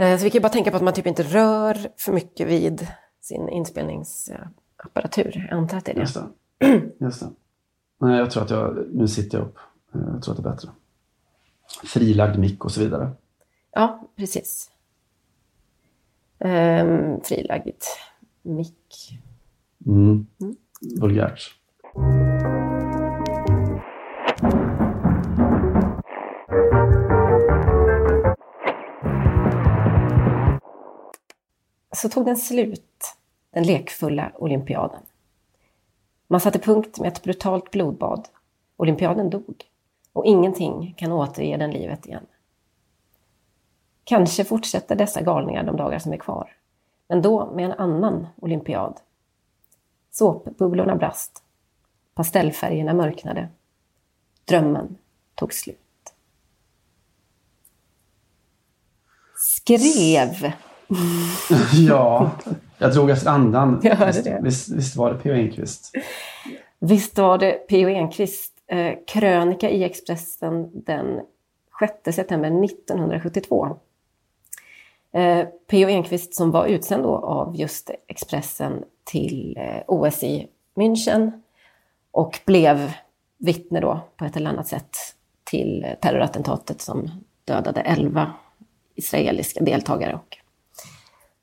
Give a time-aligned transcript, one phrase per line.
[0.00, 2.48] Eh, så vi kan ju bara tänka på att man typ inte rör för mycket
[2.48, 2.86] vid
[3.20, 5.46] sin inspelningsapparatur.
[5.50, 6.00] Jag antar att det är det.
[6.00, 6.26] Just det.
[7.00, 7.30] Just det.
[7.98, 9.56] Nej, jag tror att jag, nu sitter jag upp.
[9.94, 10.68] Eh, Jag tror att det är bättre.
[11.84, 13.10] Frilagd mick och så vidare.
[13.72, 14.70] Ja, precis.
[16.38, 17.82] Ehm, frilagd
[18.42, 19.10] mick.
[19.86, 20.26] Mm.
[21.00, 21.54] Vulgärt.
[31.92, 33.16] Så tog den slut,
[33.50, 35.02] den lekfulla olympiaden.
[36.26, 38.28] Man satte punkt med ett brutalt blodbad.
[38.76, 39.64] Olympiaden dog.
[40.12, 42.26] Och ingenting kan återge den livet igen.
[44.04, 46.56] Kanske fortsätter dessa galningar de dagar som är kvar.
[47.08, 49.00] Men då med en annan olympiad.
[50.10, 51.42] Såpbubblorna brast.
[52.14, 53.48] Pastellfärgerna mörknade.
[54.44, 54.96] Drömmen
[55.34, 56.14] tog slut.
[59.36, 60.52] Skrev
[61.72, 62.30] ja,
[62.78, 63.80] jag drog efter andan.
[63.82, 64.40] Jag hörde det.
[64.42, 65.34] Visst, visst var det P.O.
[65.34, 65.92] Enquist?
[66.78, 67.88] Visst var det P.O.
[67.88, 71.20] Enquist, eh, krönika i Expressen den
[72.04, 73.76] 6 september 1972.
[75.12, 75.88] Eh, P.O.
[75.88, 81.32] Enquist som var utsänd då av just Expressen till eh, OS i München
[82.10, 82.92] och blev
[83.38, 84.96] vittne då på ett eller annat sätt
[85.44, 87.10] till terrorattentatet som
[87.44, 88.32] dödade 11
[88.94, 90.39] israeliska deltagare och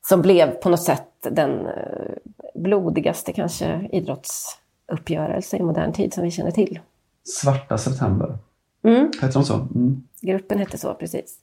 [0.10, 2.12] som blev på något sätt den eh,
[2.56, 6.80] blodigaste kanske idrottsuppgörelse i modern tid som vi känner till.
[7.24, 8.38] Svarta september.
[8.84, 9.12] Mm.
[9.22, 9.54] Heter de så?
[9.54, 10.04] Mm.
[10.22, 11.40] Gruppen hette så, precis.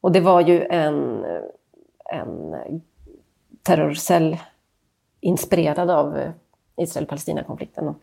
[0.00, 1.24] Och det var ju en,
[2.12, 2.54] en
[3.62, 4.36] terrorcell
[5.20, 6.32] inspirerad av
[6.76, 7.88] Israel-Palestina-konflikten.
[7.88, 7.98] Och,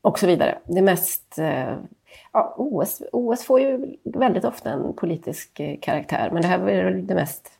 [0.00, 0.58] och så vidare.
[0.64, 1.38] Det mest...
[1.38, 1.74] eh,
[2.32, 6.90] Ja, OS, OS får ju väldigt ofta en politisk eh, karaktär, men det här var
[6.90, 7.50] det mest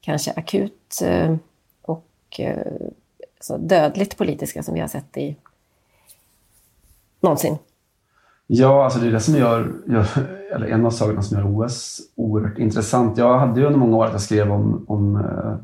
[0.00, 1.36] kanske akut eh,
[1.82, 2.72] och eh,
[3.40, 5.36] så dödligt politiska som vi har sett i
[7.20, 7.58] någonsin.
[8.46, 10.06] Ja, alltså det är det som gör, gör,
[10.54, 13.18] eller en av sakerna som gör OS oerhört intressant.
[13.18, 15.56] Jag hade ju under många år att jag skrev om, om eh,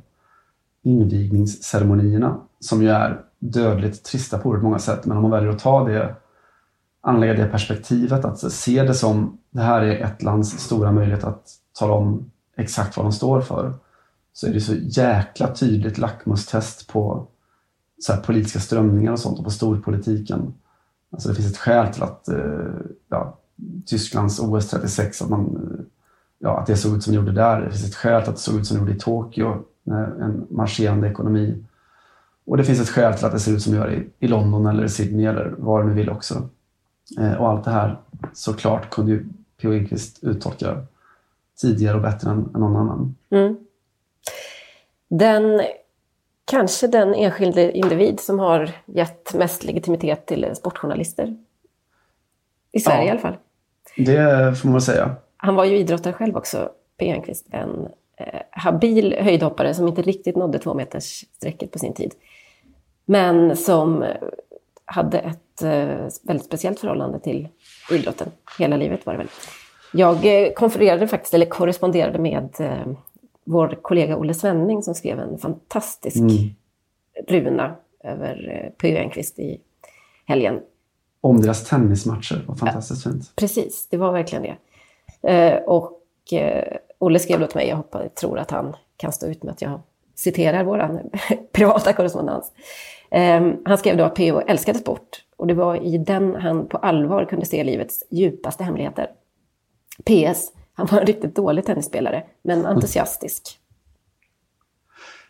[0.83, 5.07] invigningsceremonierna som ju är dödligt trista på oerhört många sätt.
[5.07, 6.15] Men om man väljer att ta det,
[7.01, 11.51] anlägga det perspektivet, att se det som det här är ett lands stora möjlighet att
[11.79, 13.75] tala om exakt vad de står för,
[14.35, 17.27] så är det så jäkla tydligt lackmustest på
[17.99, 20.55] så här, politiska strömningar och sånt och på storpolitiken.
[21.11, 22.75] Alltså det finns ett skäl till att eh,
[23.09, 23.39] ja,
[23.87, 25.85] Tysklands OS 36, att, man, eh,
[26.39, 27.61] ja, att det såg ut som det gjorde där.
[27.61, 30.21] Det finns ett skäl till att det såg ut som det gjorde i Tokyo, med
[30.21, 31.65] en marscherande ekonomi.
[32.47, 34.29] Och det finns ett skäl till att det ser ut som det gör i, i
[34.29, 36.49] London eller Sydney eller var du nu vill också.
[37.39, 38.01] Och allt det här
[38.33, 39.25] såklart kunde ju
[39.61, 39.73] P.O.
[39.73, 40.87] Enquist uttolka
[41.61, 43.15] tidigare och bättre än, än någon annan.
[43.31, 43.57] Mm.
[45.09, 45.63] Den,
[46.45, 51.37] kanske den enskilde individ som har gett mest legitimitet till sportjournalister.
[52.73, 53.07] I Sverige Ja.
[53.07, 53.37] i alla fall.
[53.97, 55.17] Det får man säga.
[55.37, 57.11] Han var ju idrottare själv också, P.
[57.11, 57.47] Enquist.
[57.51, 62.15] En eh, habil höjdhoppare som inte riktigt nådde tvåmetersstrecket på sin tid.
[63.05, 64.17] Men som eh,
[64.85, 67.49] hade ett eh, väldigt speciellt förhållande till
[67.91, 68.31] idrotten.
[68.59, 69.29] Hela livet var det väl.
[69.93, 72.87] Jag eh, konfererade faktiskt, eller korresponderade med eh,
[73.45, 76.55] vår kollega Olle Svenning som skrev en fantastisk Mm.
[77.29, 78.97] runa över eh, P.O.
[78.99, 79.61] Enquist i
[80.27, 80.61] helgen.
[81.21, 83.33] Om deras tennismatcher var fantastiskt fint.
[83.37, 84.57] Precis, det var verkligen det.
[85.33, 89.27] Eh, och eh, Olle skrev då till mig, jag hoppas, tror att han kan stå
[89.27, 89.81] ut med att jag
[90.15, 91.03] citerar vår
[91.53, 92.53] privata korrespondens.
[93.11, 94.41] Eh, han skrev då att P.O.
[94.47, 99.11] älskade sport och det var i den han på allvar kunde se livets djupaste hemligheter.
[100.05, 100.53] PS.
[100.75, 103.59] Han var en riktigt dålig tennisspelare, men entusiastisk.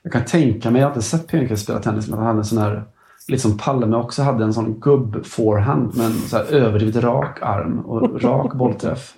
[0.02, 1.38] Jag kan tänka mig, jag har inte sett P.
[1.38, 2.84] Enquist spela tennis, men han hade en sån här,
[3.28, 8.22] liksom Palme också hade en sån gubb-forehand med en så här överdrivet rak arm och
[8.22, 9.14] rak bollträff.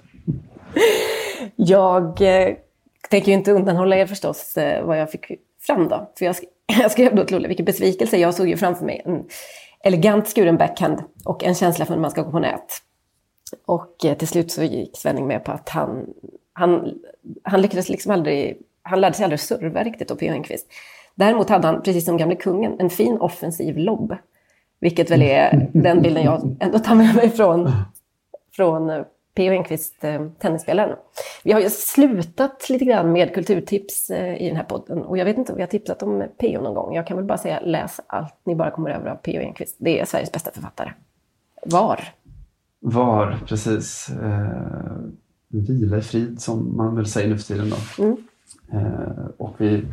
[1.57, 2.55] Jag eh,
[3.11, 5.27] tänker ju inte undanhålla er förstås eh, vad jag fick
[5.61, 6.13] fram då.
[6.19, 6.45] För jag, sk-
[6.81, 8.17] jag skrev då till Olle, vilken besvikelse.
[8.17, 9.25] Jag såg ju framför mig en
[9.85, 12.83] elegant skuren backhand och en känsla för när man ska gå på nät.
[13.65, 16.07] Och eh, till slut så gick Svenning med på att han,
[16.53, 16.99] han,
[17.43, 20.33] han lyckades liksom aldrig, han lärde sig aldrig serva riktigt då, P.O.
[20.33, 20.67] Enquist.
[21.15, 24.17] Däremot hade han, precis som gamle kungen, en fin offensiv lobb.
[24.81, 27.73] Vilket väl är den bilden jag ändå tar med mig från,
[28.53, 29.03] från eh,
[29.35, 29.53] P.O.
[29.53, 30.97] Enquist, eh, tennisspelaren.
[31.45, 35.03] Vi har ju slutat lite grann med kulturtips i den här podden.
[35.03, 36.63] Och jag vet inte om vi har tipsat om P.O.
[36.63, 36.95] någon gång.
[36.95, 39.41] Jag kan väl bara säga, läs allt ni bara kommer över av P.O.
[39.41, 39.77] Enquist.
[39.79, 40.91] Det är Sveriges bästa författare.
[41.67, 42.01] Var?
[42.81, 44.09] Var, precis.
[44.23, 44.97] Eh,
[45.49, 47.71] vila i frid som man väl säger nu för tiden.
[47.71, 48.05] Då.
[48.05, 48.17] Mm.
[48.73, 49.87] Eh, och vi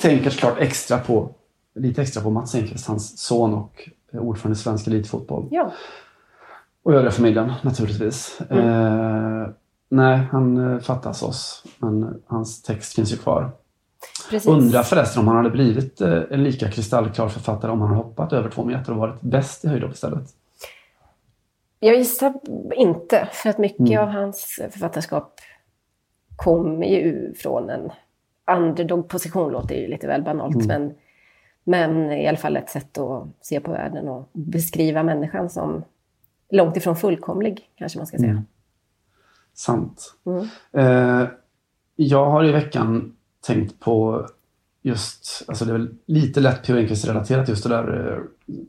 [0.00, 1.34] tänker såklart extra på,
[1.74, 5.48] lite extra på Mats Enqvist, hans son och ordförande i Svensk Elitfotboll.
[5.50, 5.72] Ja.
[6.82, 8.40] Och övriga familjen naturligtvis.
[8.50, 8.68] Mm.
[8.68, 9.48] Eh,
[9.88, 13.50] nej, han eh, fattas oss, men hans text finns ju kvar.
[14.30, 14.48] Precis.
[14.48, 18.32] Undrar förresten om han hade blivit eh, en lika kristallklar författare om han hade hoppat
[18.32, 20.28] över två meter och varit bäst i höjdhopp istället.
[21.84, 22.34] Jag gissar
[22.74, 24.02] inte, för att mycket mm.
[24.02, 25.40] av hans författarskap
[26.36, 27.90] kommer ju från en
[28.56, 30.66] underdog-position, låter ju lite väl banalt, mm.
[30.66, 30.94] men,
[31.64, 35.84] men i alla fall ett sätt att se på världen och beskriva människan som
[36.50, 38.30] långt ifrån fullkomlig, kanske man ska säga.
[38.30, 38.44] Mm.
[39.54, 40.14] Sant.
[40.26, 40.46] Mm.
[40.72, 41.28] Eh,
[41.96, 43.16] jag har i veckan
[43.46, 44.26] tänkt på
[44.82, 46.76] just, alltså det är väl lite lätt P.O.
[46.76, 48.22] Enquist-relaterat just det där eh,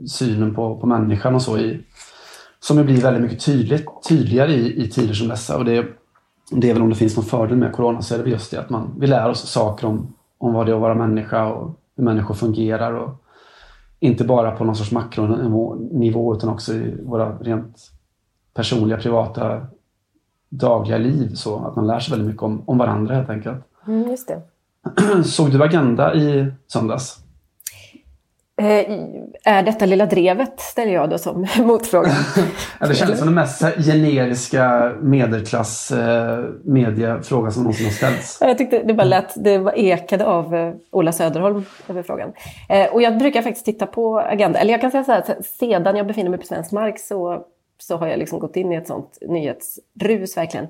[0.08, 1.84] synen på, på människan och så i,
[2.68, 5.58] som blir väldigt mycket tydligt, tydligare i, i tider som dessa.
[5.58, 5.86] Och det,
[6.52, 8.52] det är väl om det finns någon fördel med corona så är det väl just
[8.52, 11.46] det att man, vi lär oss saker om, om vad det är att vara människa
[11.46, 12.94] och hur människor fungerar.
[12.94, 13.24] Och
[14.00, 17.92] inte bara på någon sorts makronivå utan också i våra rent
[18.54, 19.68] personliga, privata,
[20.50, 21.34] dagliga liv.
[21.34, 23.64] Så att man lär sig väldigt mycket om, om varandra helt enkelt.
[23.88, 24.42] Mm, just det.
[25.24, 27.25] Såg du Agenda i söndags?
[28.57, 29.00] Eh,
[29.44, 32.10] är detta lilla drevet, ställer jag då som motfråga.
[32.80, 36.44] ja, det kändes som den mest generiska medelklass eh,
[37.22, 38.38] som någonsin har ställts.
[38.42, 42.34] Jag tyckte det bara lät, det var ekade av eh, Ola Söderholm över frågan.
[42.92, 46.07] Och jag brukar faktiskt titta på Agenda, eller jag kan säga så här, sedan jag
[46.07, 47.46] befinner mig på svensk mark så,
[47.80, 50.68] så har jag liksom gått in i ett sånt nyhetsrus verkligen.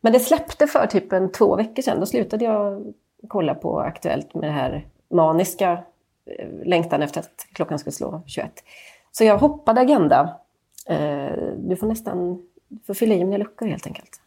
[0.00, 2.82] Men det släppte för typ en två veckor sedan, då slutade jag
[3.28, 5.78] kolla på Aktuellt med det här maniska
[6.64, 8.52] längtan efter att klockan skulle slå 21.
[9.12, 10.36] Så jag hoppade Agenda.
[10.88, 14.20] Eh, du får nästan du får fylla i mina luckor helt enkelt.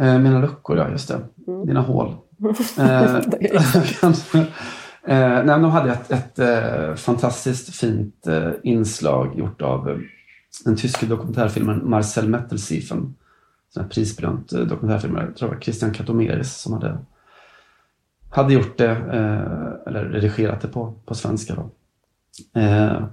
[0.00, 1.20] Eh, mina luckor, ja just det.
[1.46, 1.66] Mm.
[1.66, 2.16] Dina hål.
[2.78, 3.16] eh,
[5.04, 8.26] eh, nej, de hade ett, ett eh, fantastiskt fint
[8.62, 10.00] inslag gjort av
[10.64, 13.14] den tyske dokumentärfilmen Marcel Mettelsiefen.
[13.76, 15.24] En prisbelönt dokumentärfilmare.
[15.24, 16.98] Jag tror det var Christian Katomeris som hade
[18.32, 21.54] hade gjort det, eh, eller redigerat det på, på svenska.
[21.54, 21.70] Då.
[22.60, 23.04] Eh,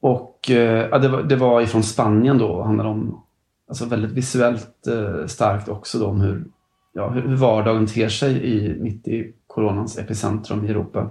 [0.00, 3.22] och eh, det, var, det var ifrån Spanien då, och handlade om,
[3.68, 6.44] alltså väldigt visuellt eh, starkt också då, om hur,
[6.92, 11.10] ja, hur, hur vardagen ter sig i, mitt i coronans epicentrum i Europa.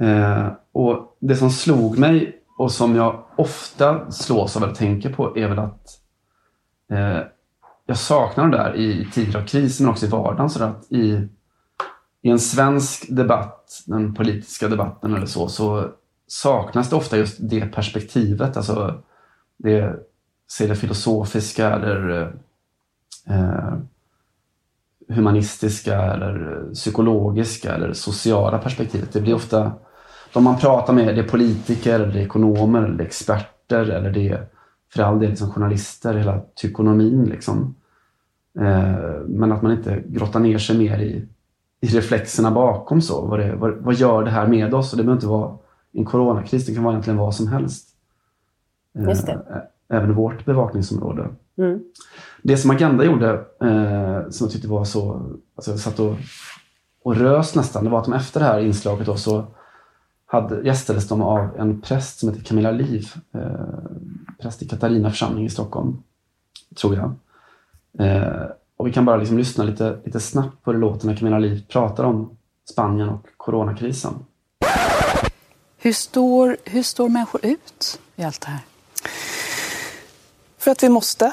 [0.00, 5.38] Eh, och det som slog mig och som jag ofta slås av eller tänker på
[5.38, 6.00] är väl att
[6.90, 7.20] eh,
[7.86, 10.50] jag saknar det där i tider av kris men också i vardagen.
[10.50, 11.28] Så att i,
[12.22, 15.90] I en svensk debatt, den politiska debatten eller så, så
[16.28, 18.56] saknas det ofta just det perspektivet.
[18.56, 19.02] Alltså
[19.56, 19.96] det,
[20.48, 22.32] se det filosofiska eller
[23.26, 23.74] eh,
[25.08, 29.12] humanistiska eller psykologiska eller sociala perspektivet.
[29.12, 29.72] Det blir ofta,
[30.32, 33.84] de man pratar med, det är politiker, eller det är ekonomer, eller det är experter
[33.84, 34.46] eller det är
[34.96, 37.24] för all del liksom journalister, hela tykonomin.
[37.24, 37.74] Liksom.
[38.58, 41.28] Eh, men att man inte grottar ner sig mer i,
[41.80, 43.00] i reflexerna bakom.
[43.02, 43.26] så.
[43.26, 44.92] Vad, det, vad, vad gör det här med oss?
[44.92, 45.56] Och det behöver inte vara
[45.92, 47.88] en coronakris, det kan vara egentligen vad som helst.
[48.98, 49.66] Eh, Just det.
[49.88, 51.28] Även vårt bevakningsområde.
[51.58, 51.80] Mm.
[52.42, 55.30] Det som Agenda gjorde, eh, som jag tyckte var så...
[55.56, 56.16] Alltså jag satt och,
[57.02, 59.44] och rös nästan, det var att de efter det här inslaget då, så
[60.26, 63.12] hade, gästades de av en präst som heter Camilla Liv.
[63.34, 63.40] Eh,
[64.38, 66.02] präst i Katarina församling i Stockholm,
[66.80, 67.14] tror jag.
[68.06, 71.16] Eh, och vi kan bara liksom lyssna lite, lite snabbt på hur det låter när
[71.16, 72.36] Camilla Liv pratar om
[72.70, 74.12] Spanien och coronakrisen.
[75.78, 78.60] Hur står, hur står människor ut i allt det här?
[80.58, 81.32] För att vi måste.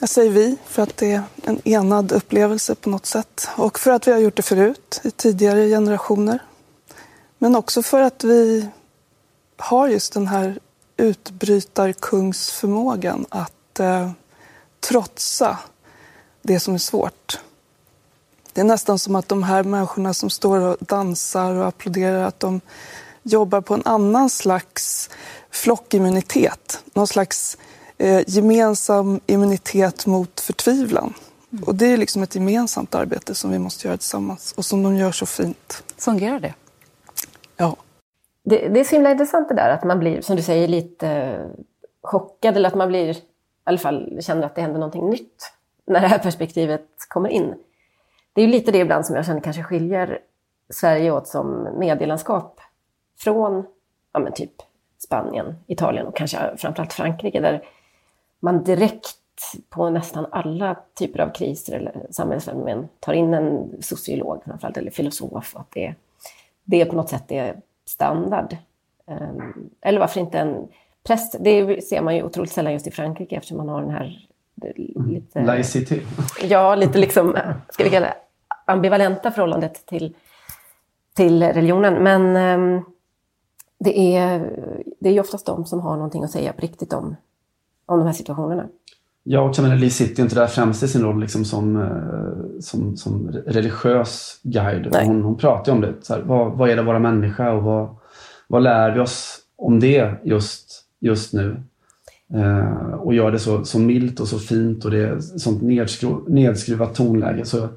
[0.00, 3.48] Jag säger vi, för att det är en enad upplevelse på något sätt.
[3.56, 6.38] Och för att vi har gjort det förut, i tidigare generationer.
[7.44, 8.68] Men också för att vi
[9.56, 10.58] har just den här
[10.96, 14.10] utbrytarkungsförmågan att eh,
[14.80, 15.58] trotsa
[16.42, 17.40] det som är svårt.
[18.52, 22.40] Det är nästan som att de här människorna som står och dansar och applåderar, att
[22.40, 22.60] de
[23.22, 25.10] jobbar på en annan slags
[25.50, 26.84] flockimmunitet.
[26.94, 27.58] Någon slags
[27.98, 31.14] eh, gemensam immunitet mot förtvivlan.
[31.52, 31.64] Mm.
[31.64, 34.96] Och det är liksom ett gemensamt arbete som vi måste göra tillsammans och som de
[34.96, 35.82] gör så fint.
[35.98, 36.54] Fungerar det?
[38.44, 41.38] Det, det är så himla intressant det där att man blir, som du säger, lite
[42.02, 43.22] chockad eller att man blir, i
[43.64, 45.52] alla fall känner att det händer någonting nytt
[45.86, 47.54] när det här perspektivet kommer in.
[48.32, 50.18] Det är ju lite det ibland som jag känner kanske skiljer
[50.70, 52.60] Sverige åt som medielandskap
[53.18, 53.66] från
[54.12, 54.52] ja, men typ
[54.98, 57.64] Spanien, Italien och kanske framförallt Frankrike där
[58.40, 59.16] man direkt
[59.68, 65.56] på nästan alla typer av kriser eller samhällsfenomen tar in en sociolog framförallt, eller filosof.
[65.56, 65.94] Att det,
[66.64, 68.56] det på något sätt är standard.
[69.06, 70.68] Um, eller varför inte en
[71.06, 71.36] präst?
[71.40, 74.28] Det ser man ju otroligt sällan just i Frankrike eftersom man har den här
[75.06, 75.44] lite...
[75.44, 76.00] Laicité.
[76.42, 77.36] Ja, lite liksom,
[77.70, 78.14] ska vi kalla det,
[78.64, 80.16] ambivalenta förhållandet till,
[81.14, 82.02] till religionen.
[82.02, 82.84] Men um,
[83.78, 84.38] det, är,
[85.00, 87.16] det är ju oftast de som har någonting att säga på riktigt om,
[87.86, 88.68] om de här situationerna.
[89.26, 91.82] Ja, och jag menar, Lee sitter ju inte där främst i sin roll liksom som,
[91.82, 94.96] eh, som, som religiös guide.
[95.06, 95.94] Hon, hon pratar ju om det.
[96.02, 97.96] Så här, vad, vad är det att vara människa och vad,
[98.48, 101.62] vad lär vi oss om det just, just nu?
[102.34, 106.16] Eh, och gör det så, så milt och så fint och det är sånt nedskru,
[106.28, 107.44] nedskruvat tonläge.
[107.44, 107.58] Så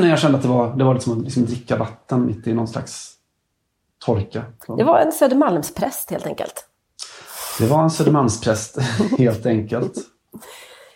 [0.00, 2.54] när jag kände att det var, det var liksom att liksom dricka vatten mitt i
[2.54, 3.12] någon slags
[4.04, 4.42] torka.
[4.76, 6.64] Det var en Södermalmspräst helt enkelt.
[7.58, 8.78] Det var en Södermalmspräst
[9.18, 9.94] helt enkelt.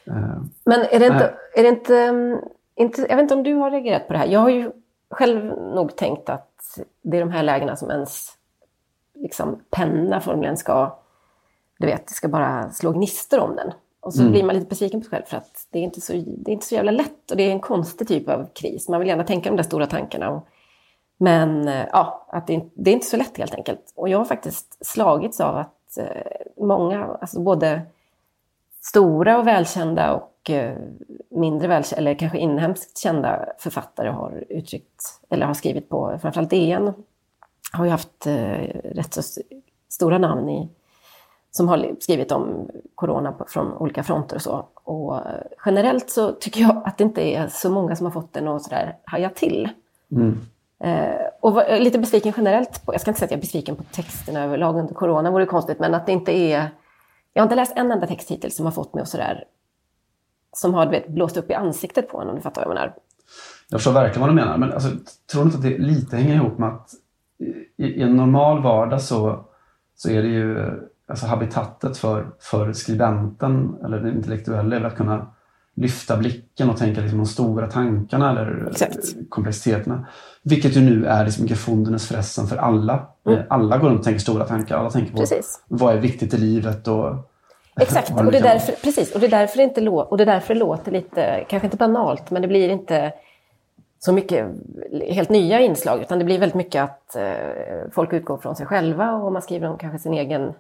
[0.07, 2.41] Eh, Men är det inte, är det inte, mm,
[2.75, 4.27] inte, jag vet inte om du har reagerat på det här.
[4.27, 4.71] Jag har ju
[5.11, 8.37] själv nog tänkt att det är de här lägena som ens
[9.15, 10.99] liksom, penna formligen ska,
[11.79, 13.73] du vet, ska bara slå gnistor om den.
[14.01, 14.33] Och så mm.
[14.33, 16.53] blir man lite besviken på sig själv för att det är, inte så, det är
[16.53, 18.89] inte så jävla lätt och det är en konstig typ av kris.
[18.89, 20.31] Man vill gärna tänka de där stora tankarna.
[20.31, 20.49] Och,
[21.17, 23.93] men eh, ja, att det, det, är inte så lätt helt enkelt.
[23.95, 26.07] Och jag har faktiskt slagits av att eh,
[26.57, 27.83] många, alltså både
[28.83, 30.77] stora och välkända och eh,
[31.31, 36.93] mindre välkända, eller kanske inhemskt kända författare har uttryckt, eller har skrivit på, framförallt DN,
[37.73, 38.27] har ju haft
[38.85, 39.43] rätt så
[39.89, 40.69] stora namn i,
[41.51, 44.67] som har skrivit om corona från olika fronter och så.
[44.85, 45.21] Och
[45.67, 48.63] generellt så tycker jag att det inte är så många som har fått den att
[48.63, 49.69] sådär haja till.
[50.11, 50.41] Mm.
[50.85, 53.77] Eh, och var lite besviken generellt på, jag ska inte säga att jag är besviken
[53.77, 56.69] på texterna överlag under corona, vore konstigt, men att det inte är...
[57.33, 59.45] Jag har inte läst en enda text hittills som har fått mig att sådär...
[60.57, 62.95] Som har vet, blåst upp i ansiktet på en, om du fattar vad jag menar.
[63.69, 64.89] Jag förstår verkligen vad du menar, men alltså,
[65.33, 66.91] tror du inte att det lite hänger ihop med att
[67.77, 69.45] i, i en normal vardag så,
[69.95, 70.71] så är det ju
[71.07, 75.35] alltså habitatet för, för skribenten eller den intellektuella är att kunna
[75.75, 78.99] lyfta blicken och tänka liksom de stora tankarna eller Exakt.
[79.29, 80.07] komplexiteterna.
[80.43, 83.07] Vilket ju nu är liksom gefundenes fressen för alla.
[83.27, 83.39] Mm.
[83.39, 84.77] Eh, alla går runt och tänker stora tankar.
[84.77, 85.63] Alla tänker på precis.
[85.69, 87.29] vad är viktigt i livet och
[87.81, 89.15] Exakt, och det, är därför, precis.
[89.15, 91.77] Och det är därför det inte och det är därför det låter lite, kanske inte
[91.77, 93.13] banalt, men det blir inte
[93.99, 94.47] så mycket
[95.09, 99.13] helt nya inslag, utan det blir väldigt mycket att eh, folk utgår från sig själva
[99.13, 100.53] och man skriver om kanske sin egen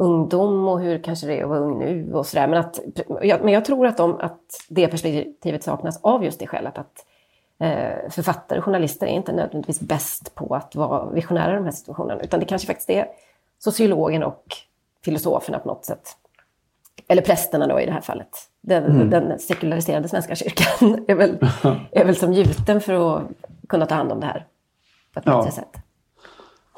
[0.00, 2.48] ungdom och hur kanske det är att vara ung nu och sådär.
[2.48, 2.64] Men,
[3.44, 7.06] men jag tror att, de, att det perspektivet saknas av just det skälet att
[7.58, 11.70] eh, författare och journalister är inte nödvändigtvis bäst på att vara visionärer i de här
[11.70, 13.06] situationerna, utan det kanske faktiskt är
[13.58, 14.44] sociologen och
[15.04, 16.16] filosoferna på något sätt.
[17.08, 18.36] Eller prästerna då i det här fallet.
[18.60, 19.10] Den, mm.
[19.10, 21.38] den sekulariserade Svenska kyrkan är väl,
[21.92, 23.22] är väl som gjuten för att
[23.68, 24.46] kunna ta hand om det här
[25.14, 25.38] på ett ja.
[25.38, 25.76] bättre sätt.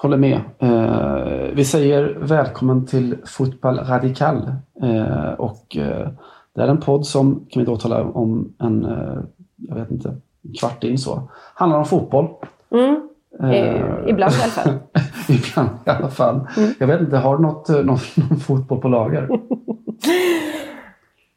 [0.02, 0.40] Håller med.
[0.58, 4.52] Eh, vi säger välkommen till Fotboll Radikal.
[4.82, 6.08] Eh, och eh,
[6.54, 9.18] det är en podd som, kan vi då tala om en, eh,
[9.56, 10.16] jag vet inte,
[10.60, 11.22] kvart in så.
[11.54, 12.28] Handlar om fotboll.
[12.70, 13.08] Mm.
[13.40, 14.72] Eh, ibland i alla fall.
[15.28, 16.48] ibland i alla fall.
[16.56, 16.70] Mm.
[16.78, 17.84] Jag vet inte, har du något, någon,
[18.28, 19.28] någon fotboll på lager?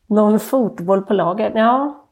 [0.07, 1.51] någon fotboll på lager?
[1.55, 2.04] Ja,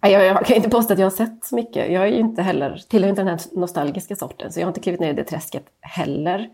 [0.00, 1.92] jag, jag, kan inte påstå att jag har sett så mycket.
[1.92, 4.80] Jag är ju inte heller, tillhör inte den här nostalgiska sorten, så jag har inte
[4.80, 6.50] klivit ner i det träsket heller.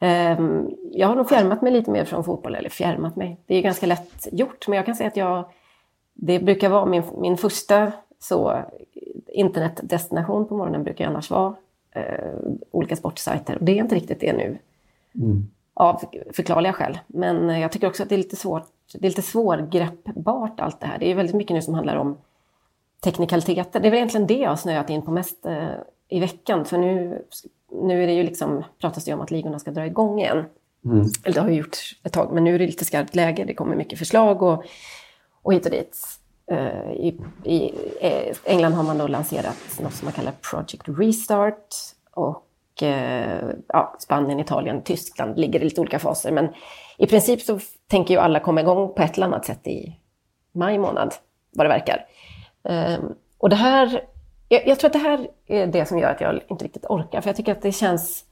[0.00, 3.40] Um, jag har nog fjärmat mig lite mer från fotboll, eller fjärmat mig.
[3.46, 5.44] Det är ganska lätt gjort, men jag kan säga att jag,
[6.14, 8.62] det brukar vara min, min första så,
[9.28, 11.54] internetdestination på morgonen brukar annars vara
[11.96, 13.58] uh, olika sportsajter.
[13.58, 14.58] Och det är inte riktigt det nu.
[15.14, 15.46] Mm.
[15.74, 16.98] Av förklarliga skäl.
[17.06, 20.86] Men jag tycker också att det är lite svårt, det är lite svårgreppbart allt det
[20.86, 20.98] här.
[20.98, 22.16] Det är väldigt mycket nu som handlar om
[23.00, 23.80] teknikaliteter.
[23.80, 25.68] Det är väl egentligen det jag har snöat in på mest eh,
[26.08, 26.64] i veckan.
[26.64, 27.22] För nu,
[27.82, 30.44] nu är det ju liksom, pratas det om att ligorna ska dra igång igen.
[30.84, 31.06] Mm.
[31.24, 33.44] Eller det har ju gjort ett tag, men nu är det lite skarpt läge.
[33.44, 34.64] Det kommer mycket förslag och,
[35.42, 35.98] och hit och dit.
[36.52, 41.66] Uh, i, I eh, England har man då lanserat något som man kallar Project Restart.
[42.10, 46.32] Och uh, ja, Spanien, Italien, Tyskland ligger i lite olika faser.
[46.32, 46.48] Men
[46.98, 49.96] i princip så tänker ju alla komma igång på ett eller annat sätt i
[50.52, 51.14] maj månad,
[51.52, 52.06] vad det verkar.
[52.68, 54.04] Ehm, och det här,
[54.48, 57.20] jag, jag, tror att det här är det som gör att jag inte riktigt orkar.
[57.20, 58.24] För jag tycker att det känns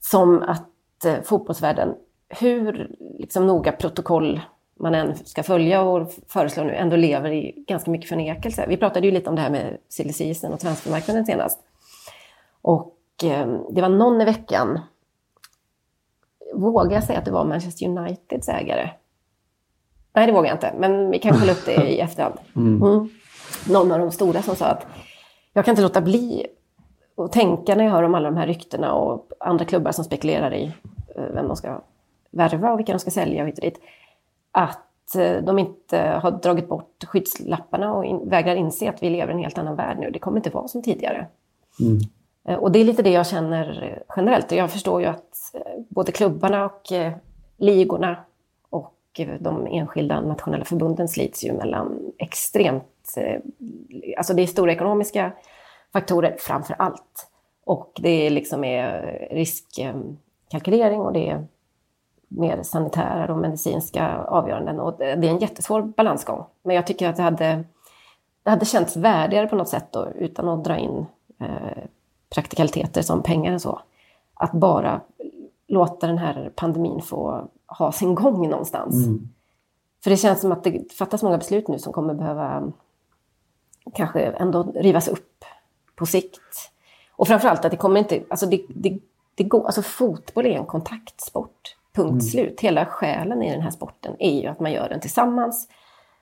[0.00, 1.94] som att eh, fotbollsvärlden,
[2.28, 4.40] hur liksom noga protokoll
[4.80, 8.66] man än ska följa och föreslå nu, ändå lever i ganska mycket förnekelse.
[8.68, 11.58] Vi pratade ju lite om det här med silly och transfermarknaden senast.
[12.62, 14.80] Och eh, det var någon i veckan,
[16.54, 18.90] vågar jag säga att det var Manchester Uniteds ägare
[20.18, 20.74] Nej, det vågar jag inte.
[20.78, 22.34] Men vi kan kolla upp det i efterhand.
[22.56, 23.08] Mm.
[23.68, 24.86] Någon av de stora som sa att
[25.52, 26.46] jag kan inte låta bli
[27.16, 30.54] att tänka när jag hör om alla de här ryktena och andra klubbar som spekulerar
[30.54, 30.72] i
[31.16, 31.80] eh, vem de ska
[32.30, 33.80] värva och vilka de ska sälja och hit och dit.
[34.52, 39.32] Att eh, de inte har dragit bort skyddslapparna och in, vägrar inse att vi lever
[39.32, 40.10] i en helt annan värld nu.
[40.10, 41.26] Det kommer inte vara som tidigare.
[41.80, 41.98] Mm.
[42.48, 44.52] Eh, Och det är lite det jag känner generellt.
[44.52, 45.54] Jag förstår ju att
[45.88, 46.82] både klubbarna och
[47.56, 48.16] ligorna
[48.70, 48.94] och
[49.40, 52.84] de enskilda nationella förbunden slits ju mellan extremt...
[53.16, 53.40] eh,
[54.16, 55.32] Alltså det är stora ekonomiska
[55.92, 57.28] faktorer framför allt.
[57.64, 61.46] Och det är liksom är riskkalkylering och det är
[62.28, 64.80] mer sanitära och medicinska avgöranden.
[64.80, 66.44] Och det är en jättesvår balansgång.
[66.62, 67.64] Men jag tycker att det hade,
[68.42, 71.06] det hade känts värdigare på något sätt då, utan att dra in
[71.40, 71.82] eh,
[72.30, 73.80] praktikaliteter som pengar och så.
[74.34, 75.00] Att bara
[75.66, 78.94] låta den här pandemin få ha sin gång någonstans.
[80.04, 82.72] För det känns som att det fattas många beslut nu som kommer behöva
[83.94, 85.44] kanske ändå rivas upp
[85.96, 86.70] på sikt.
[87.16, 88.98] Och framförallt att det kommer inte, alltså det, det,
[89.34, 91.76] det går, alltså fotboll är en kontaktsport.
[91.92, 92.60] Punkt slut.
[92.60, 95.68] Hela själen i den här sporten är ju att man gör den tillsammans.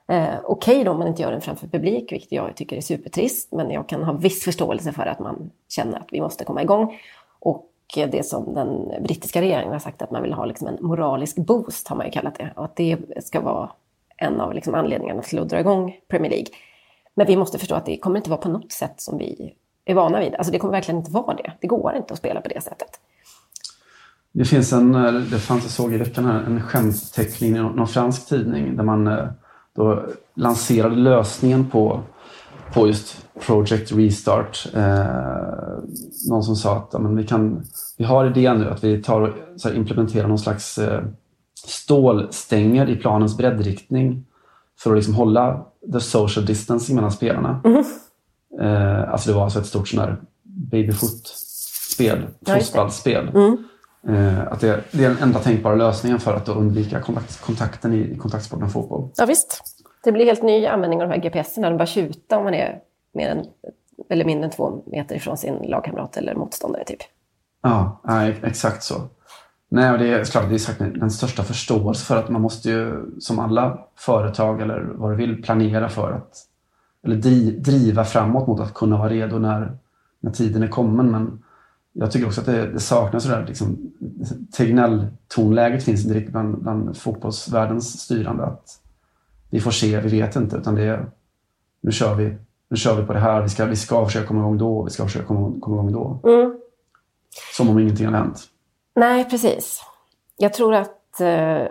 [0.09, 3.53] Eh, Okej då om man inte gör den framför publik, vilket jag tycker är supertrist,
[3.53, 6.99] men jag kan ha viss förståelse för att man känner att vi måste komma igång.
[7.39, 11.37] Och det som den brittiska regeringen har sagt att man vill ha liksom en moralisk
[11.37, 12.53] boost, har man ju kallat det.
[12.57, 13.71] Och att det ska vara
[14.17, 16.47] en av liksom anledningarna till att dra igång Premier League.
[17.17, 19.55] Men vi måste förstå att det kommer inte vara på något sätt som vi
[19.85, 20.35] är vana vid.
[20.35, 21.53] Alltså det kommer verkligen inte vara det.
[21.61, 22.89] Det går inte att spela på det sättet.
[24.33, 27.89] Det finns en, eh, det fanns, jag såg i veckan här, en skämtteckning i någon,
[27.89, 29.27] fransk tidning där man eh,
[29.77, 30.03] då
[30.35, 32.01] lanserade lösningen på,
[32.75, 34.67] på just Project Restart.
[34.75, 35.07] Eh,
[36.29, 37.63] någon som sa att ja, men vi, kan,
[37.99, 41.03] vi har idén nu att vi tar och så här, implementerar någon slags eh,
[41.67, 44.25] stålstänger i planens breddriktning
[44.79, 47.61] för att liksom hålla the social distancing mellan spelarna.
[48.61, 53.29] Eh, alltså det var alltså ett stort sån här babyfoot-spel, fotbollsspel.
[54.09, 57.99] Eh, att det, det är den enda tänkbara lösningen för att undvika kontakt, kontakten i,
[57.99, 59.11] i kontaktsporten fotboll.
[59.17, 59.63] Ja visst.
[60.05, 61.71] Det blir helt ny användning av de här GPSerna.
[61.71, 62.81] De bara tjuta om man är
[63.15, 63.47] mer än,
[64.11, 66.85] eller mindre än två meter ifrån sin lagkamrat eller motståndare.
[66.85, 67.01] Typ.
[67.63, 68.95] Ja, nej, exakt så.
[69.69, 72.71] Nej, och det är klart, det är sagt den största förståelse för att man måste
[72.71, 76.47] ju som alla företag eller vad du vill planera för att
[77.03, 79.79] eller dri, driva framåt mot att kunna vara redo när,
[80.21, 81.11] när tiden är kommen.
[81.11, 81.43] Men
[81.93, 83.93] jag tycker också att det, det saknas sådär liksom,
[84.53, 88.45] Tegnell-tonläget finns inte riktigt bland, bland fotbollsvärldens styrande.
[88.45, 88.81] Att
[89.51, 91.07] vi får se, vi vet inte, utan det är
[91.81, 92.37] nu kör vi,
[92.69, 94.91] nu kör vi på det här, vi ska, vi ska försöka komma igång då, vi
[94.91, 96.21] ska försöka komma, komma igång då.
[97.57, 98.49] Som om ingenting hade hänt.
[98.97, 99.83] Nej, precis.
[100.37, 101.63] Jag tror att eh,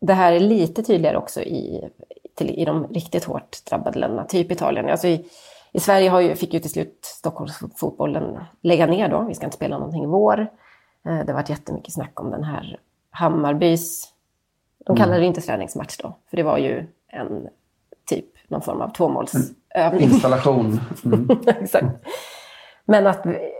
[0.00, 1.88] det här är lite tydligare också i,
[2.34, 4.88] till, i de riktigt hårt drabbade länderna, typ Italien.
[4.90, 5.24] Alltså i,
[5.72, 9.20] I Sverige har ju, fick ju till slut Stockholmsfotbollen lägga ner då.
[9.28, 10.40] Vi ska inte spela någonting i vår.
[10.40, 10.46] Eh,
[11.18, 12.78] det har varit jättemycket snack om den här
[13.10, 14.12] Hammarbys...
[14.86, 17.48] De kallade det inte träningsmatch då, för det var ju en
[18.04, 20.00] typ någon form av tvåmålsövning.
[20.00, 20.80] Installation.
[21.04, 21.28] Mm.
[21.46, 21.86] Exakt.
[22.84, 23.52] Men att vi-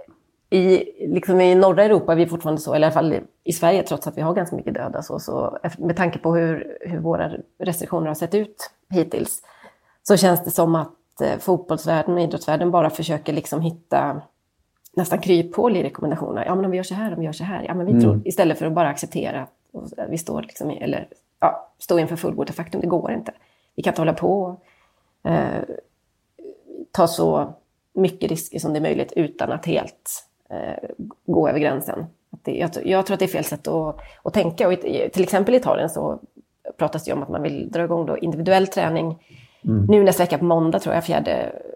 [0.51, 3.83] i, liksom i norra Europa är vi fortfarande så, eller i alla fall i Sverige,
[3.83, 7.33] trots att vi har ganska mycket döda, så, så, med tanke på hur, hur våra
[7.59, 9.43] restriktioner har sett ut hittills,
[10.03, 14.23] så känns det som att eh, fotbollsvärlden och idrottsvärlden bara försöker liksom hitta
[14.97, 16.47] nästan kryphål i rekommendationerna.
[16.47, 17.65] Ja, men om vi gör så här, om vi gör så här.
[17.69, 21.09] Ja, men vi tror, istället för att bara acceptera att vi står, liksom, eller,
[21.41, 22.81] ja, stå inför fullbordat faktum.
[22.81, 23.33] Det går inte.
[23.75, 25.63] Vi kan inte hålla på och eh,
[26.91, 27.53] ta så
[27.93, 30.30] mycket risker som det är möjligt utan att helt
[31.27, 32.07] gå över gränsen.
[32.31, 34.67] Det, jag, jag tror att det är fel sätt att, att tänka.
[34.67, 36.19] Och i, till exempel i Italien så
[36.79, 39.19] pratas det om att man vill dra igång då individuell träning
[39.63, 41.25] nu nästa vecka på måndag, tror jag, 4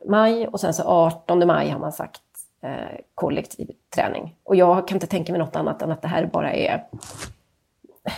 [0.09, 0.47] maj.
[0.47, 2.21] Och sen så 18 maj har man sagt
[2.63, 4.37] eh, kollektiv träning.
[4.45, 6.85] Och jag kan inte tänka mig något annat än att det här bara är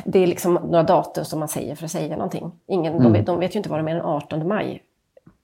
[0.04, 2.52] det är liksom några datum som man säger för att säga någonting.
[2.66, 4.82] Ingen, de, vet, de vet ju inte vad de är den 18 maj,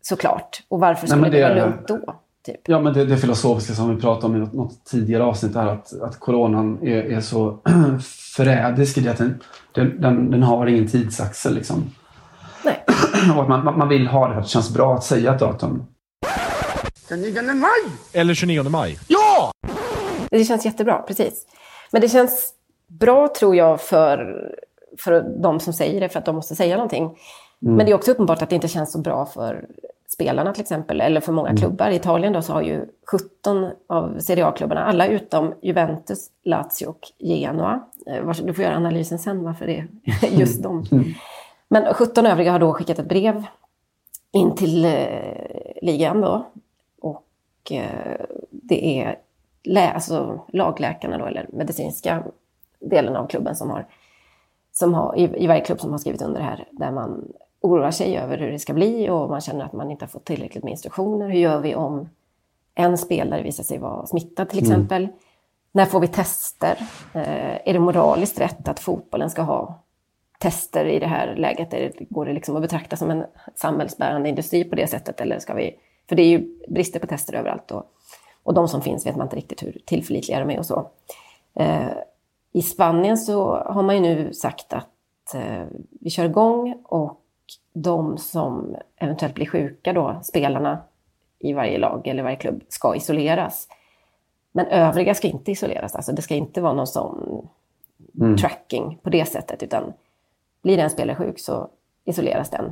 [0.01, 0.63] såklart.
[0.69, 2.15] Och varför skulle men det, det vara lugnt då?
[2.47, 2.61] Typ.
[2.69, 5.67] Ja, men det, det filosofiska som vi pratade om i något, något tidigare avsnitt är
[5.67, 7.59] att, att coronan är, är så
[8.37, 9.41] förrädisk i det att den,
[9.75, 11.55] den, den, har ingen tidsaxel.
[11.55, 11.91] Liksom.
[12.65, 12.85] Nej.
[13.37, 15.41] Och att man, man vill ha det för att det känns bra att säga ett
[15.41, 15.85] datum.
[17.09, 17.71] Den 9 maj!
[18.13, 18.99] Eller 29 maj.
[19.09, 19.53] Ja!
[20.31, 21.47] Det känns jättebra, precis.
[21.91, 22.55] Men det känns
[22.89, 24.37] bra, tror jag, för,
[24.99, 27.17] för de som säger det, för att de måste säga någonting.
[27.59, 29.65] Men det är också uppenbart att det inte känns så bra för
[30.13, 31.91] spelarna till exempel, eller för många klubbar.
[31.91, 37.01] I Italien då så har ju 17 av Serie A-klubbarna, alla utom Juventus, Lazio och
[37.19, 37.81] Genoa.
[38.07, 39.87] Eh, Du får göra analysen sen varför det
[40.23, 40.85] är just dem.
[41.69, 43.45] Men 17 övriga har då skickat ett brev
[44.33, 44.91] in till eh,
[45.83, 46.47] ligan då.
[47.01, 48.21] Och eh,
[48.51, 49.19] det är
[49.65, 52.25] lä alltså, lagläkarna då, eller medicinska
[52.81, 53.87] delen av klubben som har,
[54.73, 57.91] som har i, i varje klubb som har skrivit under det här, där man oroar
[57.91, 60.65] sig över hur det ska bli och man känner att man inte har fått tillräckligt
[60.65, 61.29] med instruktioner.
[61.29, 62.09] Hur gör vi om
[62.75, 65.05] en spelare visar sig vara smittad till exempel?
[65.05, 65.17] Mm.
[65.73, 66.79] När får vi tester?
[67.15, 69.83] Eh, är det moraliskt rätt att fotbollen ska ha
[70.39, 71.71] tester i det här läget?
[71.71, 75.21] Det, går det liksom att betrakta som en samhällsbärande industri på det sättet?
[75.21, 75.75] Eller ska vi,
[76.09, 77.85] för det är ju brister på tester överallt och,
[78.43, 80.91] och de som finns vet man inte riktigt hur tillförlitliga de är och så.
[81.55, 81.93] Eh,
[82.53, 85.65] I Spanien så har man ju nu sagt att eh,
[86.01, 87.22] vi kör igång och
[87.73, 90.79] de som eventuellt blir sjuka då, spelarna
[91.39, 93.69] i varje lag eller varje klubb, ska isoleras.
[94.53, 97.49] Men övriga ska inte isoleras, alltså det ska inte vara någon sån
[98.21, 98.37] mm.
[98.37, 99.93] tracking på det sättet, utan
[100.63, 101.69] blir en spelare sjuk så
[102.05, 102.65] isoleras den.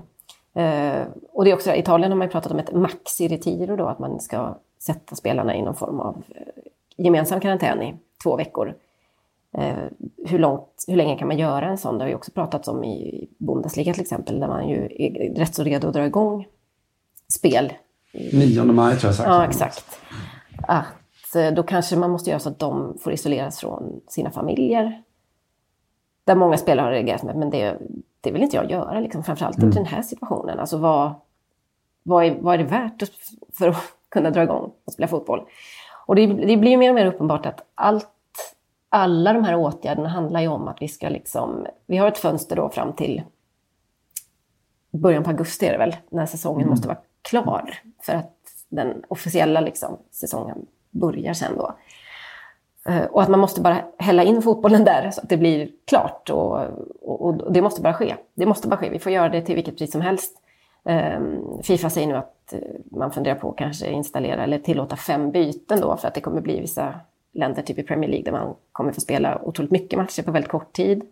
[0.56, 3.86] Uh, och det är också, i Italien har man pratat om ett maxi retiro då,
[3.86, 6.62] att man ska sätta spelarna i någon form av uh,
[6.96, 8.74] gemensam karantän i två veckor.
[9.58, 9.84] Uh,
[10.26, 11.98] hur, långt, hur länge kan man göra en sån?
[11.98, 15.54] Det har ju också pratats om i Bundesliga till exempel, där man ju är rätt
[15.54, 16.46] så redo att dra igång
[17.32, 17.72] spel.
[18.32, 19.28] 9 maj tror jag sagt.
[19.28, 20.00] Ja, exakt.
[20.62, 25.02] Att då kanske man måste göra så att de får isoleras från sina familjer
[26.24, 27.78] där många spelare har reagerat med, men det,
[28.20, 29.70] det vill inte jag göra, liksom, framförallt mm.
[29.70, 30.60] i den här situationen.
[30.60, 31.12] Alltså vad,
[32.02, 33.02] vad, är, vad är det värt
[33.58, 33.76] för att
[34.08, 35.44] kunna dra igång och spela fotboll?
[36.06, 38.08] Och det, det blir mer och mer uppenbart att allt,
[38.90, 42.56] alla de här åtgärderna handlar ju om att vi ska liksom, vi har ett fönster
[42.56, 43.22] då fram till
[44.90, 46.70] början på augusti är det väl, när säsongen mm.
[46.70, 47.74] måste vara klar.
[48.02, 48.36] För att
[48.68, 51.74] den officiella liksom, säsongen börjar sen då.
[52.88, 56.30] Eh, och att man måste bara hälla in fotbollen där så att det blir klart.
[56.30, 56.60] Och,
[57.02, 58.16] och, och, det måste bara ske.
[58.34, 58.90] Det måste bara ske.
[58.90, 60.36] Vi får göra det till vilket pris som helst.
[60.82, 62.58] Um, Fifa säger nu att eh,
[62.90, 66.40] man funderar på att kanske installera eller tillåta fem byten då för att det kommer
[66.40, 66.94] bli vissa
[67.32, 70.50] länder, typ i Premier League, där man kommer få spela otroligt mycket matcher på väldigt
[70.50, 71.02] kort tid.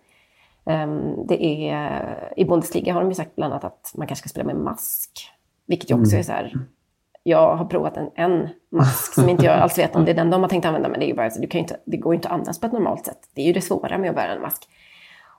[0.64, 4.28] Um, det är, I Bundesliga har de ju sagt bland annat att man kanske ska
[4.28, 5.30] spela med mask,
[5.66, 6.20] vilket ju också mm.
[6.20, 6.58] är så här,
[7.22, 10.30] jag har provat en, en mask som inte jag alls vet om det är den
[10.30, 12.28] de har tänkt använda, men det, är bara, du kan inte, det går ju inte
[12.28, 13.18] att andas på ett normalt sätt.
[13.34, 14.68] Det är ju det svåra med att bära en mask.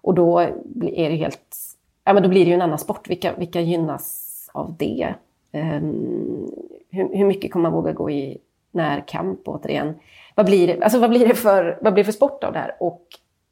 [0.01, 1.57] Och då är det helt,
[2.03, 3.09] ja men då blir det ju en annan sport.
[3.09, 5.13] Vilka, vilka gynnas av det?
[5.53, 6.51] Um,
[6.89, 8.37] hur, hur, mycket kommer man våga gå i
[8.71, 9.95] närkamp återigen?
[10.39, 12.59] Vad blir, det, alltså vad, blir det för, vad blir det för sport av det
[12.59, 12.75] här?
[12.79, 13.01] Och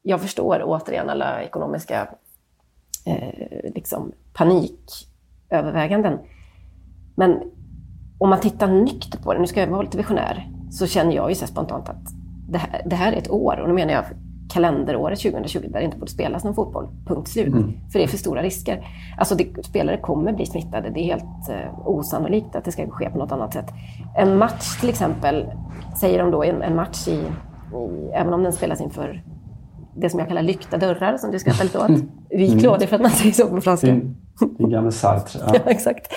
[0.02, 2.08] jag förstår återigen alla ekonomiska
[3.06, 6.20] eh, liksom paniköverväganden.
[7.16, 7.42] Men
[8.18, 11.30] om man tittar nyktert på det, nu ska jag vara lite visionär, så känner jag
[11.30, 12.12] ju så spontant att
[12.50, 14.06] det här, det här är ett år, och då menar jag
[14.50, 16.88] kalenderåret 2020 där det inte borde spelas någon fotboll.
[17.06, 17.48] Punkt slut.
[17.48, 17.74] Mm.
[17.92, 18.88] För det är för stora risker.
[19.18, 20.90] Alltså det, spelare kommer bli smittade.
[20.90, 23.68] Det är helt eh, osannolikt att det ska ske på något annat sätt.
[24.18, 25.46] En match till exempel,
[26.00, 29.24] säger de då, en, en match i, i, även om den spelas inför
[29.96, 31.92] det som jag kallar lyckta dörrar, som du skrattar lite åt.
[32.30, 32.64] Vik mm.
[32.64, 33.88] lådor för att man säger så på franska.
[33.88, 34.16] Din,
[34.58, 35.40] gamla Sartre.
[35.48, 35.54] Ja.
[35.66, 36.14] ja, exakt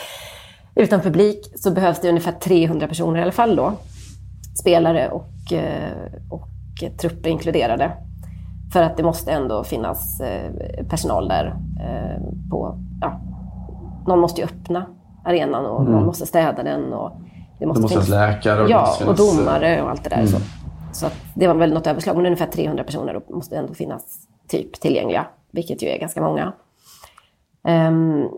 [0.75, 3.73] utan publik så behövs det ungefär 300 personer i alla fall då.
[4.61, 5.93] Spelare och, eh,
[6.31, 6.49] och
[7.01, 7.93] trupper inkluderade.
[8.73, 10.51] För att det måste ändå finnas eh,
[10.89, 11.47] personal där.
[11.81, 13.21] Eh, på, ja,
[14.07, 14.87] någon måste ju öppna
[15.25, 15.93] arenan och mm.
[15.93, 16.93] någon måste städa den.
[16.93, 17.13] Och
[17.59, 20.17] det måste, det måste finnas läkare och, ja, och domare och allt det där.
[20.17, 20.29] Mm.
[20.29, 20.39] Så,
[20.93, 24.81] så det var väl något överslag, men ungefär 300 personer och måste ändå finnas typ
[24.81, 26.53] tillgängliga, vilket ju är ganska många.
[27.69, 28.29] Um,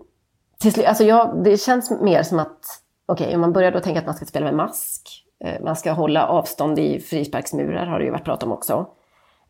[0.59, 2.59] till alltså jag, det känns mer som att,
[3.07, 5.77] okej, okay, om man börjar då tänka att man ska spela med mask, eh, man
[5.77, 8.87] ska hålla avstånd i frisparksmurar, har det ju varit prat om också.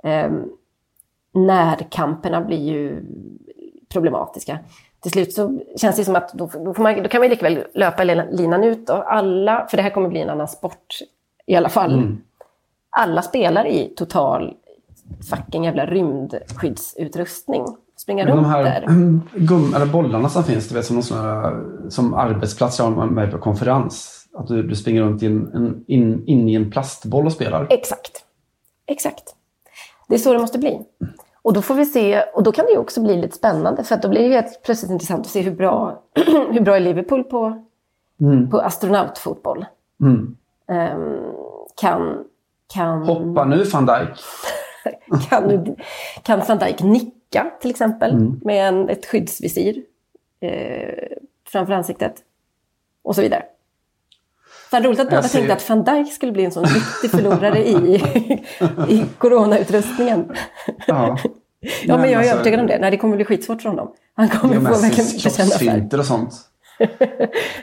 [0.04, 0.30] Eh,
[1.34, 3.04] närkamperna blir ju
[3.88, 4.58] problematiska.
[5.00, 7.64] Till slut så känns det som att då, då, man, då kan man lika väl
[7.74, 8.86] löpa linan ut.
[8.86, 8.92] Då.
[8.92, 10.98] Alla, för det här kommer bli en annan sport
[11.46, 11.92] i alla fall.
[11.92, 12.18] Mm.
[12.90, 14.54] Alla spelar i total
[15.30, 17.66] fucking jävla rymdskyddsutrustning
[17.96, 18.86] springa runt de här där.
[19.46, 23.38] Gum, eller bollarna som finns, du vet, som, såna, som arbetsplats har man med på
[23.38, 24.26] konferens.
[24.34, 27.66] Att du, du springer runt in, en, in, in i en plastboll och spelar.
[27.70, 28.24] Exakt.
[28.86, 29.22] Exakt.
[30.08, 30.80] Det är så det måste bli.
[31.42, 33.94] Och då får vi se, och då kan det ju också bli lite spännande för
[33.94, 36.02] att då blir det helt plötsligt intressant att se hur bra,
[36.50, 37.62] hur bra är Liverpool på,
[38.20, 38.50] mm.
[38.50, 39.66] på astronautfotboll.
[40.00, 40.36] Mm.
[40.68, 41.32] Um,
[41.80, 42.24] kan,
[42.74, 43.02] kan...
[43.02, 44.08] Hoppa nu van Dijk.
[45.30, 45.76] kan,
[46.22, 48.40] kan van Dijk nicka till exempel mm.
[48.44, 49.82] med en, ett skyddsvisir
[50.40, 52.14] eh, framför ansiktet
[53.02, 53.42] och så vidare.
[54.72, 55.38] Fan roligt att båda ser...
[55.38, 57.94] tänkte att van Dijk skulle bli en sån riktig förlorare i,
[58.88, 60.32] i coronautrustningen.
[60.86, 61.18] Ja.
[61.84, 62.78] Ja, men jag är alltså, övertygad om det.
[62.78, 63.88] Nej, det kommer bli skitsvårt för honom.
[64.14, 65.50] Han kommer Ja, få Messis verkligen bekänna
[65.88, 65.98] färg.
[65.98, 66.34] och sånt.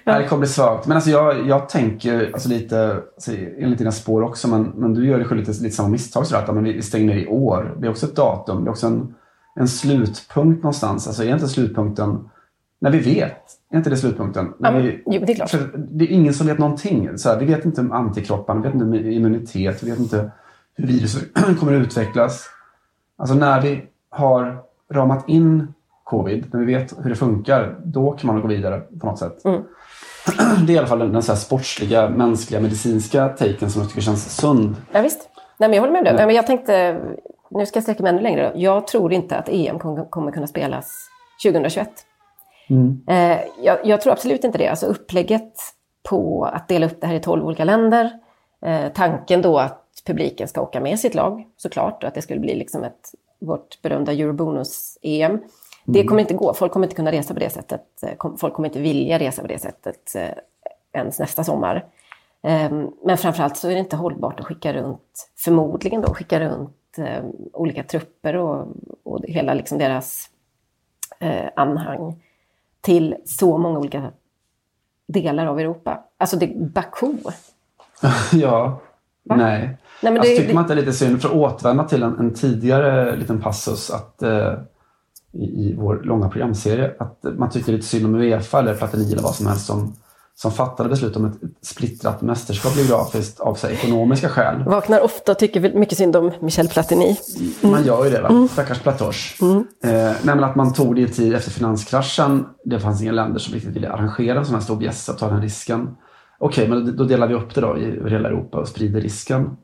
[0.04, 0.88] Nej, det kommer bli svagt.
[0.88, 5.08] Men alltså jag, jag tänker alltså lite, alltså, enligt dina spår också, men, men du
[5.08, 6.28] gör skyldig till lite samma misstag.
[6.28, 7.76] Så att, ja, men vi stänger i år.
[7.80, 8.64] Det är också ett datum.
[8.64, 9.16] Det är också en,
[9.56, 11.08] en slutpunkt någonstans.
[11.08, 12.30] Alltså är inte slutpunkten
[12.80, 13.44] när vi vet?
[13.72, 14.54] Är inte det slutpunkten?
[14.60, 15.52] Ja, men, vi, jo, det är klart.
[15.76, 17.18] det är ingen som vet någonting.
[17.18, 20.32] Så här, vi vet inte om antikroppar, vi vet inte om immunitet, vi vet inte
[20.76, 21.24] hur viruset
[21.60, 22.50] kommer att utvecklas.
[23.18, 24.58] Alltså när vi har
[24.92, 29.06] ramat in covid, när vi vet hur det funkar, då kan man gå vidare på
[29.06, 29.46] något sätt.
[29.46, 29.62] Mm.
[30.68, 33.90] Det är i alla fall den, den så här sportsliga, mänskliga, medicinska taken som jag
[33.90, 34.76] tycker känns sund.
[34.92, 35.30] Ja, visst.
[35.58, 36.14] Nej, men jag håller med dig.
[36.14, 37.02] Nej, men jag tänkte,
[37.50, 38.52] nu ska jag sträcka mig ännu längre.
[38.56, 41.10] Jag tror inte att EM kommer kunna spelas
[41.44, 41.90] 2021.
[43.08, 44.68] Eh, jag, jag tror absolut inte det.
[44.68, 45.54] Alltså upplägget
[46.10, 48.12] på att dela upp det här i 12 olika länder.
[48.66, 52.40] Eh, tanken då att publiken ska åka med sitt lag såklart och att det skulle
[52.40, 55.40] bli liksom ett, vårt berömda Eurobonus-EM.
[55.86, 56.54] Det kommer inte gå.
[56.54, 58.04] Folk kommer inte kunna resa på det sättet.
[58.04, 60.30] Eh, Folk kommer inte vilja resa på det sättet eh,
[60.94, 61.86] ens nästa sommar.
[62.44, 62.72] Eh,
[63.06, 66.76] Men framförallt så är det inte hållbart att skicka runt, förmodligen då, skicka runt
[67.54, 68.68] olika trupper och,
[69.04, 70.30] och hela liksom deras
[71.20, 72.24] eh, anhang
[72.82, 74.12] till så många olika
[75.08, 76.04] delar av Europa.
[76.18, 77.08] Alltså det, Baku.
[78.34, 78.82] ja,
[79.24, 79.38] nej.
[79.38, 81.84] Nej, men alltså, det- tycker det- man inte det är lite synd, för att återvända
[81.84, 84.54] till en, en tidigare liten passus att, eh,
[85.32, 89.22] i, i vår långa programserie, att man tycker lite synd om Uefa eller Platini eller
[89.24, 89.94] vad som helst som,
[90.42, 94.64] som fattade beslut om ett, splittrat mästerskap geografiskt av här, ekonomiska skäl.
[94.64, 97.18] Vaknar ofta och tycker mycket synd om Michel Platini.
[97.62, 98.48] Man gör ju det, va?
[98.52, 99.36] Stackars Platoche.
[99.84, 102.46] Eh, nej, att man tog det i tid efter finanskraschen.
[102.64, 105.30] Det fanns inga länder som riktigt ville arrangera en sån här stor bjässe och ta
[105.30, 105.98] den risken.
[106.40, 109.58] Okej, men då delar vi upp det då i hela Europa och sprider risken.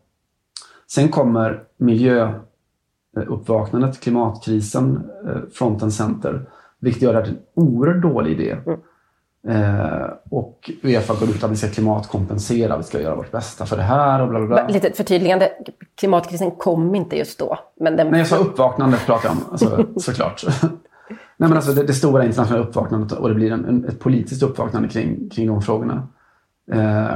[0.91, 6.49] Sen kommer miljöuppvaknandet, klimatkrisen, eh, front and center.
[6.79, 8.57] Vilket gör det här till en oerhört dålig idé.
[9.47, 13.77] Eh, och Uefa går ut att vi ska klimatkompensera, vi ska göra vårt bästa för
[13.77, 14.67] det här och bla bla bla.
[14.67, 15.51] Lite förtydligande,
[15.95, 17.60] klimatkrisen kom inte just då.
[17.79, 20.43] Men den, Nej, jag sa uppvaknandet pratar jag om, alltså, såklart.
[21.38, 24.43] Nej, men alltså det, det stora internationella uppvaknandet och det blir en, en, ett politiskt
[24.43, 26.08] uppvaknande kring, kring de frågorna.
[26.71, 27.15] Eh,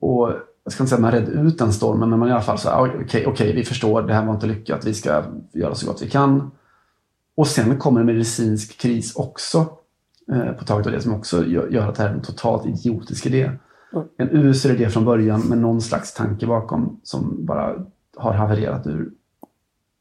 [0.00, 0.32] och
[0.64, 2.58] jag ska inte säga att man redde ut den stormen, men man i alla fall
[2.58, 5.86] så här, okej, okej, vi förstår, det här var inte lyckat, vi ska göra så
[5.86, 6.50] gott vi kan.
[7.36, 9.66] Och sen kommer en medicinsk kris också
[10.58, 13.50] på taget av det som också gör, att det här är en totalt idiotisk idé.
[14.16, 17.74] En usel idé från början med någon slags tanke bakom som bara
[18.16, 19.10] har havererat ur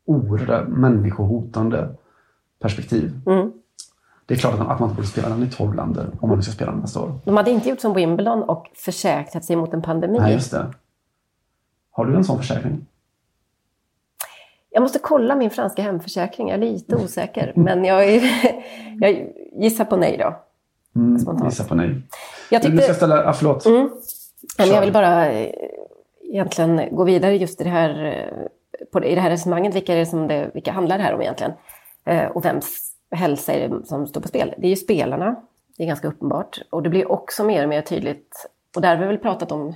[0.05, 1.95] oerhörda människohotande
[2.59, 3.21] perspektiv.
[3.25, 3.51] Mm.
[4.25, 6.29] Det är klart att man, att man inte borde spela den i 12 länder om
[6.29, 7.19] man nu ska spela den nästa år.
[7.25, 10.17] de hade inte gjort som Wimbledon och försäkrat sig mot en pandemi.
[10.19, 10.73] Nej, just det.
[11.91, 12.85] Har du en sån försäkring?
[14.69, 17.53] Jag måste kolla min franska hemförsäkring, jag är lite osäker.
[17.55, 18.21] Men jag, är,
[18.99, 20.35] jag gissar på nej då.
[20.95, 21.51] Mm, Spontant.
[21.51, 22.01] gissa på nej.
[22.49, 23.25] Jag Men Du ska tyckte, ställa...
[23.25, 23.65] Ah, förlåt.
[23.65, 23.89] Mm.
[24.57, 25.53] men jag vill bara eh,
[26.23, 28.47] egentligen gå vidare just i det här, eh,
[28.91, 29.75] på det, i det här resonemanget.
[29.75, 31.53] Vilka, är det som det, vilka handlar det här om egentligen?
[32.05, 34.53] Eh, och vems hälsa är det som står på spel?
[34.57, 35.35] Det är ju spelarna.
[35.77, 36.61] Det är ganska uppenbart.
[36.69, 38.49] Och det blir också mer och mer tydligt.
[38.75, 39.73] Och där har vi väl pratat om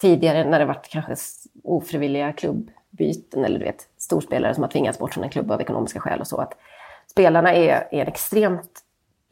[0.00, 1.16] tidigare när det varit kanske
[1.64, 6.00] ofrivilliga klubbbyten eller du vet, storspelare som har tvingats bort från en klubb av ekonomiska
[6.00, 6.36] skäl och så.
[6.36, 6.52] Att
[7.10, 8.83] spelarna är, är en extremt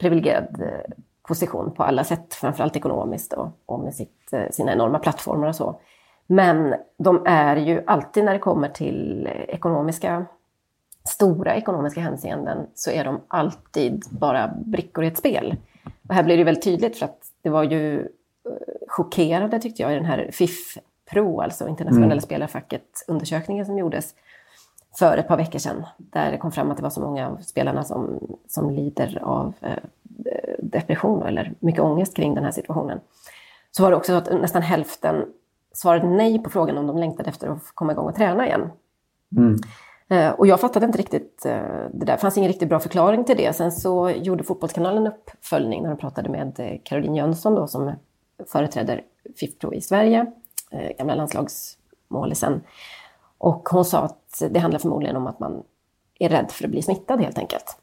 [0.03, 0.93] privilegierad eh,
[1.27, 5.55] position på alla sätt, framförallt ekonomiskt och, och med sitt, eh, sina enorma plattformar och
[5.55, 5.79] så.
[6.27, 10.25] Men de är ju alltid när det kommer till ekonomiska,
[11.09, 15.55] stora ekonomiska hänseenden så är de alltid bara brickor i ett spel.
[16.07, 18.07] Och här blir det väldigt tydligt för att det var ju eh,
[18.87, 20.77] chockerande tyckte jag i den här FIF
[21.11, 24.15] Pro, alltså internationella spelarfacket, undersökningen som gjordes
[24.99, 25.85] för ett par veckor sedan.
[25.97, 29.53] Där det kom fram att det var så många av spelarna som, som lider av
[29.61, 29.83] eh,
[30.59, 32.99] depression eller mycket ångest kring den här situationen.
[33.71, 35.25] Så var det också så att nästan hälften
[35.73, 38.69] svarade nej på frågan om de längtade efter att komma igång och träna igen.
[39.37, 39.59] Mm.
[40.09, 41.61] Eh, Och jag fattade inte riktigt eh,
[41.93, 42.17] det där.
[42.17, 43.53] Fanns ingen riktigt bra förklaring till det.
[43.55, 47.91] Sen så gjorde Fotbollskanalen en uppföljning när de pratade med Caroline Jönsson då, som
[48.47, 49.01] företräder
[49.39, 50.25] FIFPro i Sverige,
[50.97, 52.61] gamla landslagsmålisen.
[53.43, 55.63] Och hon sa att det handlar förmodligen om att man
[56.19, 57.77] är rädd för att bli smittad helt enkelt.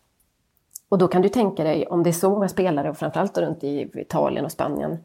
[0.88, 3.64] Och då kan du tänka dig om det är så många spelare, och framförallt runt
[3.64, 4.98] i Italien och Spanien,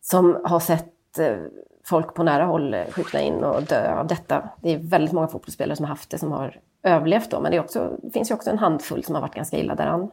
[0.00, 1.36] som har sett eh,
[1.84, 4.48] folk på nära håll eh, skjutna sjukna in och dö av detta.
[4.60, 7.56] Det är väldigt många fotbollsspelare som har haft det, som har överlevt då, men det,
[7.56, 10.10] är också, det finns ju också en handfull som har varit ganska illa däran.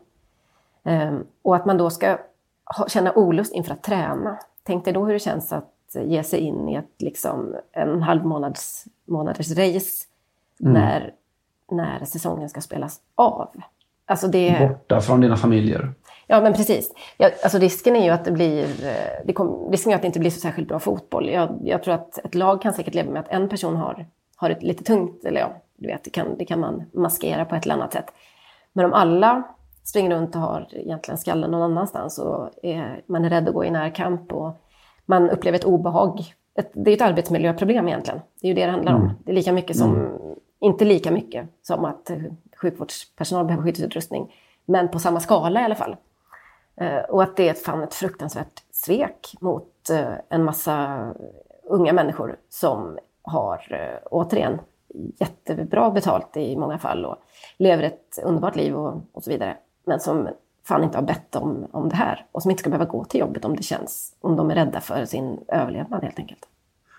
[0.83, 2.17] Ehm, och att man då ska
[2.77, 4.39] ha, känna olust inför att träna.
[4.63, 8.25] Tänk dig då hur det känns att ge sig in i ett liksom, en halv
[8.25, 10.05] månads, månaders race
[10.59, 11.13] när
[11.71, 13.49] när säsongen ska spelas av.
[14.05, 14.67] Alltså det...
[14.69, 15.91] Borta från dina familjer.
[16.27, 16.93] Ja, men precis.
[17.17, 18.63] Ja, alltså risken är ju att det blir...
[18.63, 21.29] eh, Det kom, risken är att det inte blir så särskilt bra fotboll.
[21.29, 24.49] Jag, jag tror att ett lag kan säkert leva med att en person har, har
[24.49, 27.63] ett lite tungt, eller ja, du vet, det kan, det kan man maskera på ett
[27.65, 28.05] eller annat sätt.
[28.73, 29.43] Men om alla
[29.83, 33.65] springer runt och har egentligen skallen någon annanstans och är, man är rädd att gå
[33.65, 34.51] i närkamp och
[35.09, 36.33] man upplever ett obehag.
[36.59, 38.19] Ett, det är ett arbetsmiljöproblem egentligen.
[38.41, 39.11] Det är ju det det handlar om.
[39.25, 40.09] Det är lika mycket som,
[40.59, 42.17] inte lika mycket som att eh,
[42.61, 45.95] sjukvårdspersonal behöver skyddsutrustning, men på samma skala i alla fall.
[46.81, 51.05] Eh, Och att det är ett, fan ett fruktansvärt svek mot eh, en massa
[51.63, 53.61] unga människor som har,
[54.11, 54.59] återigen,
[55.19, 57.15] jättebra betalt i många fall och
[57.57, 59.57] lever ett underbart liv och, och så vidare.
[59.85, 60.29] Men som
[60.69, 63.19] fan inte har bett om, om det här och som inte ska behöva gå till
[63.19, 66.47] jobbet om det känns, om de är rädda för sin överlevnad helt enkelt.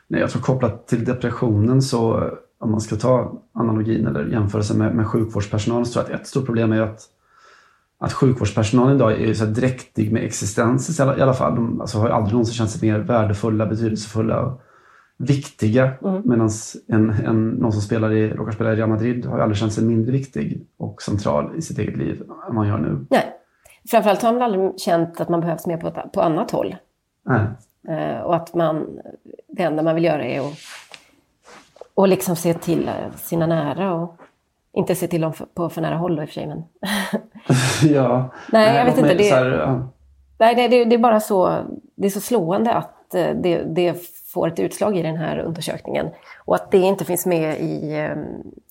[0.08, 4.94] Nej, jag tror kopplat till depressionen så om man ska ta analogin eller jämförelsen med,
[4.94, 7.00] med sjukvårdspersonalen så tror jag att ett stort problem är att,
[7.98, 11.54] att sjukvårdspersonalen idag är så här dräktig med existens i alla, i alla fall.
[11.54, 14.60] De alltså, har ju aldrig någonsin känt sig mer värdefulla, betydelsefulla och
[15.16, 15.92] viktiga.
[16.24, 16.50] Medan
[16.86, 19.72] en, en, någon som spelar i, råkar spela i Real Madrid har ju aldrig känt
[19.72, 23.06] sig mindre viktig och central i sitt eget liv än man gör nu.
[23.10, 23.39] Nej.
[23.88, 26.76] Framförallt har man aldrig känt att man behövs mer på, på annat håll.
[27.88, 29.00] Eh, och att man,
[29.48, 30.54] det enda man vill göra är att
[31.94, 34.16] och liksom se till eh, sina nära och
[34.72, 36.46] inte se till dem på för nära håll då i och för sig.
[36.46, 36.62] Men
[37.94, 38.28] ja.
[38.52, 39.88] Nej, jag vet inte, det- så här, ja.
[40.38, 41.58] Nej, det, det, det är bara så,
[41.94, 46.08] det är så slående att eh, det, det får ett utslag i den här undersökningen.
[46.44, 48.16] Och att det inte finns med i, eh,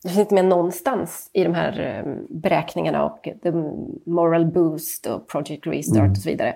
[0.04, 3.52] det finns inte med någonstans i de här eh, beräkningarna och the
[4.06, 6.56] moral boost och project restart och så vidare.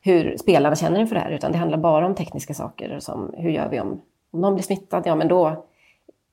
[0.00, 3.50] Hur spelarna känner inför det här, utan det handlar bara om tekniska saker som hur
[3.50, 5.02] gör vi om, om någon blir smittad?
[5.06, 5.64] Ja, men då,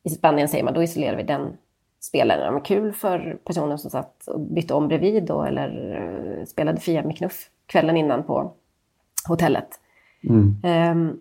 [0.03, 1.58] i Spanien säger man, då isolerar vi den
[1.99, 2.53] spelaren.
[2.53, 5.95] Men kul för personen som satt och bytte om bredvid då, eller
[6.39, 8.53] eh, spelade Fia med knuff kvällen innan på
[9.27, 9.79] hotellet.
[10.29, 10.55] Mm.
[10.63, 11.19] Ehm,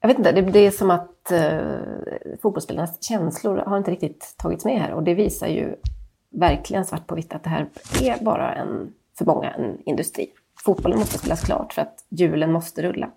[0.00, 4.64] jag vet inte, det, det är som att uh, fotbollsspelarnas känslor har inte riktigt tagits
[4.64, 4.92] med här.
[4.92, 5.74] Och det visar ju
[6.30, 7.68] verkligen svart på vitt att det här
[8.02, 10.26] är bara en, för många en industri.
[10.64, 13.10] Fotbollen måste spelas klart för att hjulen måste rulla.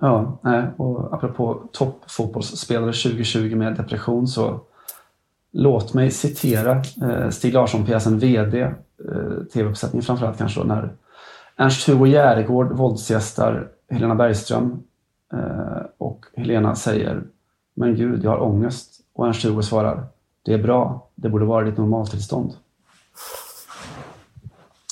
[0.00, 0.38] Ja,
[0.76, 4.60] och apropå toppfotbollsspelare 2020 med depression så
[5.50, 8.72] låt mig citera eh, Stig Larsson-pjäsen VD, eh,
[9.52, 10.92] tv-uppsättningen framförallt kanske när
[11.56, 14.82] Ernst-Hugo Järegård våldsgästar Helena Bergström
[15.32, 17.22] eh, och Helena säger
[17.74, 19.00] Men gud, jag har ångest.
[19.12, 20.06] Och Ernst-Hugo svarar
[20.42, 22.52] Det är bra, det borde vara ditt normaltillstånd.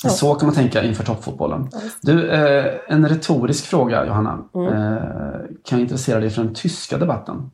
[0.09, 1.70] Så kan man tänka inför toppfotbollen.
[2.02, 4.44] Du, eh, en retorisk fråga Johanna.
[4.54, 7.50] Eh, kan intressera dig för den tyska debatten?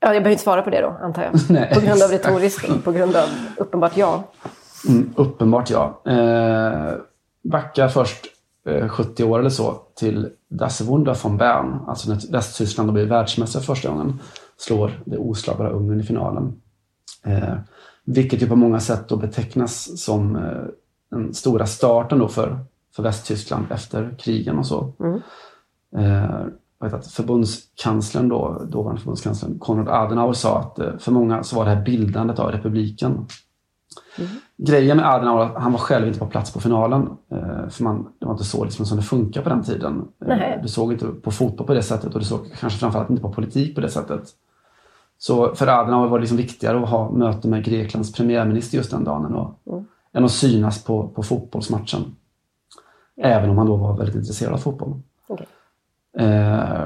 [0.00, 1.32] Ja, jag behöver inte svara på det då, antar jag.
[1.50, 2.26] Nej, på grund av exakt.
[2.26, 4.24] retoriskt, på grund av uppenbart ja.
[4.88, 6.02] Mm, uppenbart ja.
[6.04, 6.94] Eh,
[7.42, 8.26] backa först
[8.88, 13.62] 70 år eller så till Das Wunder von Bern, alltså när Västtyskland har blivit världsmästare
[13.62, 14.20] första gången,
[14.56, 16.60] slår det oslagbara Ungern i finalen.
[17.24, 17.54] Eh,
[18.04, 20.64] vilket ju på många sätt då betecknas som eh,
[21.10, 22.58] den stora starten då för,
[22.96, 24.92] för Västtyskland efter krigen och så.
[25.96, 26.46] Eh,
[26.80, 31.56] jag vet att förbundskanslern då, dåvarande förbundskanslern Konrad Adenauer sa att eh, för många så
[31.56, 33.26] var det här bildandet av republiken.
[34.56, 37.08] Grejen med Adenauer var att han var själv inte på plats på finalen.
[37.30, 40.08] Eh, för man, det var inte så liksom som det funkar på den tiden.
[40.20, 40.58] Eh, Nej.
[40.62, 43.32] du såg inte på fotboll på det sättet och du såg kanske framförallt inte på
[43.32, 44.22] politik på det sättet.
[45.18, 49.04] Så för Adenauer var det liksom viktigare att ha möte med Greklands premiärminister just den
[49.04, 49.58] dagen än att,
[50.12, 52.16] än att synas på, på fotbollsmatchen.
[53.16, 55.00] Även om han då var väldigt intresserad av fotboll.
[55.26, 55.46] Okej.
[56.18, 56.84] Eh,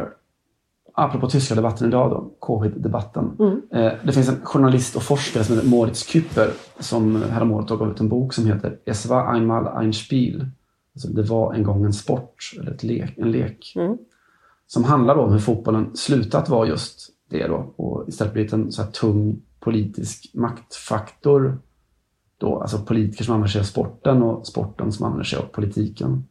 [0.99, 3.37] apropå tyska debatten idag då, covid-debatten.
[3.73, 8.01] Eh, det finns en journalist och forskare som heter Moritz Küpper som häromåret gav ut
[8.01, 10.47] en bok som heter Es war einmal ein Spiel.
[10.95, 13.75] Alltså, det var en gång en sport, eller ett lek, en lek.
[14.67, 18.83] Som handlar om hur fotbollen slutat vara just det då och istället blivit en så
[18.83, 21.59] här tung politisk maktfaktor.
[22.39, 26.25] Då, alltså politiker som använder sig av sporten och sporten som använder sig av politiken.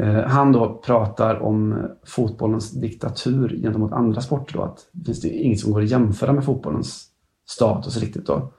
[0.00, 4.54] Eh, han då pratar om fotbollens diktatur gentemot andra sporter.
[4.54, 7.08] Då, att det finns det inget som går att jämföra med fotbollens
[7.46, 8.26] status riktigt.
[8.26, 8.52] Då.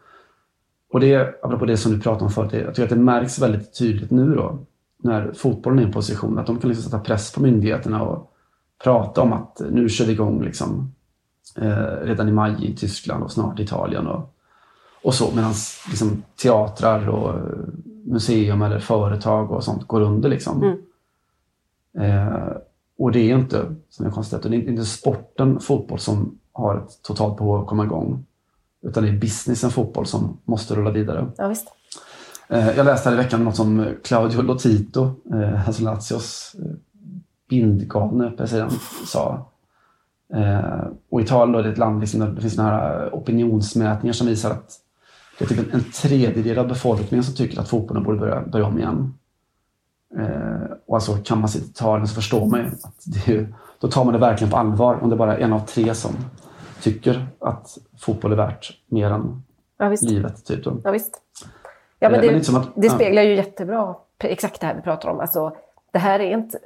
[0.94, 3.78] Och det, apropå det som du pratade om förut, jag tycker att det märks väldigt
[3.80, 4.60] tydligt nu då,
[5.04, 8.32] när fotbollen är i en position att de kan liksom sätta press på myndigheterna och
[8.84, 10.94] prata om att nu kör vi igång liksom,
[11.58, 14.08] eh, redan i maj i Tyskland och snart i Italien.
[14.08, 14.36] Och,
[15.04, 15.54] och så, medan
[15.90, 17.42] liksom, teatrar och eh,
[18.06, 20.30] museum eller företag och sånt går under.
[20.30, 20.64] Liksom.
[20.64, 20.78] Mm.
[22.00, 22.48] Eh,
[22.98, 27.02] och det är inte, som jag konstaterat, det är inte sporten fotboll som har ett
[27.04, 28.26] totalt behov av att komma igång.
[28.82, 31.28] Utan det är businessen fotboll som måste rulla vidare.
[31.38, 31.68] Ja, visst.
[32.50, 36.72] Eh, Jag läste här i veckan något som Claudio Lotito, eh, alltså Lazios eh,
[37.50, 38.74] bindgalne president,
[39.06, 39.50] sa.
[40.34, 44.52] Eh, Och Italien då, är ett land liksom, där det finns några opinionsmätningar som visar
[44.52, 44.72] att
[45.40, 48.66] det är typ en- en tredjedel av befolkningen som tycker att fotbollen borde börja, börja
[48.66, 49.14] om igen.
[50.20, 53.56] Eh, och alltså kan man sitta i Italien så förstår man ju att det är,
[53.80, 56.12] då tar man det verkligen på allvar om det bara är en av tre som
[56.82, 59.44] tycker att fotboll är värt mer än
[59.78, 60.46] Ja, livet.
[60.46, 60.78] Typ då.
[60.84, 61.22] Ja, visst.
[62.00, 65.10] Ja, men Eh, det, men att- det speglar ju jättebra exakt det här vi pratar
[65.10, 65.20] om.
[65.20, 65.56] Alltså,
[65.92, 66.60] det här är inte...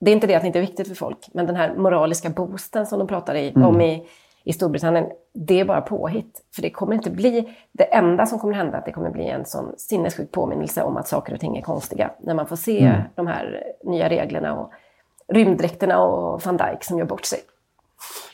[0.00, 2.30] Det är inte det att det inte är viktigt för folk, men den här moraliska
[2.30, 3.68] boosten som de pratar i, Mm.
[3.68, 4.06] om i,
[4.44, 6.40] i Storbritannien, det är bara påhitt.
[6.54, 7.54] För det kommer inte bli...
[7.72, 10.96] Det enda som kommer hända är att det kommer bli en sån sinnessjuk påminnelse om
[10.96, 12.10] att saker och ting är konstiga.
[12.20, 13.00] När man får se Mm.
[13.14, 14.70] de här nya reglerna och
[15.28, 17.38] rymddräkterna och van Dijk som gör bort sig.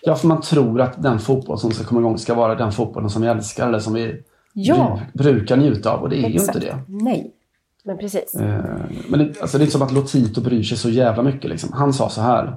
[0.03, 3.11] Ja, för man tror att den fotboll som ska komma igång ska vara den fotbollen
[3.11, 5.01] som vi älskar eller som vi Ja.
[5.15, 6.03] bru- brukar njuta av.
[6.03, 6.57] Och det är ju Exakt.
[6.57, 6.79] inte det.
[6.89, 7.33] Nej,
[7.85, 8.35] men precis.
[8.35, 8.65] Eh,
[9.09, 11.51] Men det, alltså det är inte som att Lotito bryr sig så jävla mycket.
[11.51, 11.73] Liksom.
[11.73, 12.57] Han sa så här.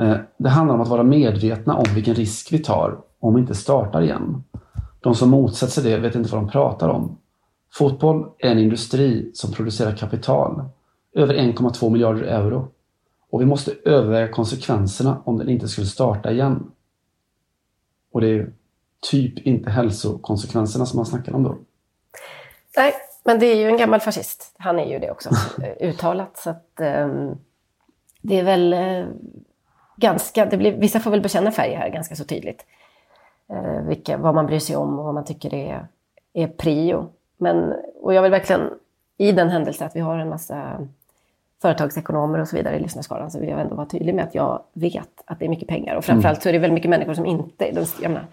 [0.00, 3.54] Eh, Det handlar om att vara medvetna om vilken risk vi tar om vi inte
[3.54, 4.44] startar igen.
[5.00, 7.18] De som motsätter sig det vet inte vad de pratar om.
[7.72, 10.64] Fotboll är en industri som producerar kapital.
[11.14, 12.68] Över 1,2 miljarder euro.
[13.30, 16.70] Och vi måste överväga konsekvenserna om den inte skulle starta igen.
[18.12, 18.52] Och det är
[19.10, 21.58] typ inte hälsokonsekvenserna som man snackar om då.
[22.76, 22.94] Nej,
[23.24, 24.54] men det är ju en gammal fascist.
[24.58, 25.30] Han är ju det också,
[25.62, 26.36] eh, uttalat.
[26.36, 27.34] Så att, ehm,
[28.22, 29.06] det är väl eh,
[29.96, 30.46] ganska...
[30.46, 32.66] Det blir, vissa får väl bekänna färg här ganska så tydligt.
[33.48, 35.86] Eh, vilka, vad man bryr sig om och vad man tycker är,
[36.32, 37.08] är prio.
[37.36, 38.70] Men, och jag vill verkligen,
[39.16, 40.86] i den händelse att vi har en massa
[41.62, 44.62] företagsekonomer och så vidare i lyssnarskaran, så vill jag ändå vara tydlig med att jag
[44.72, 45.96] vet att det är mycket pengar.
[45.96, 47.70] Och framförallt så är det väldigt mycket människor som inte...
[47.70, 48.26] De, jag menar,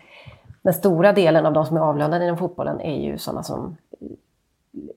[0.61, 3.77] den stora delen av de som är avlönade inom fotbollen är ju sådana som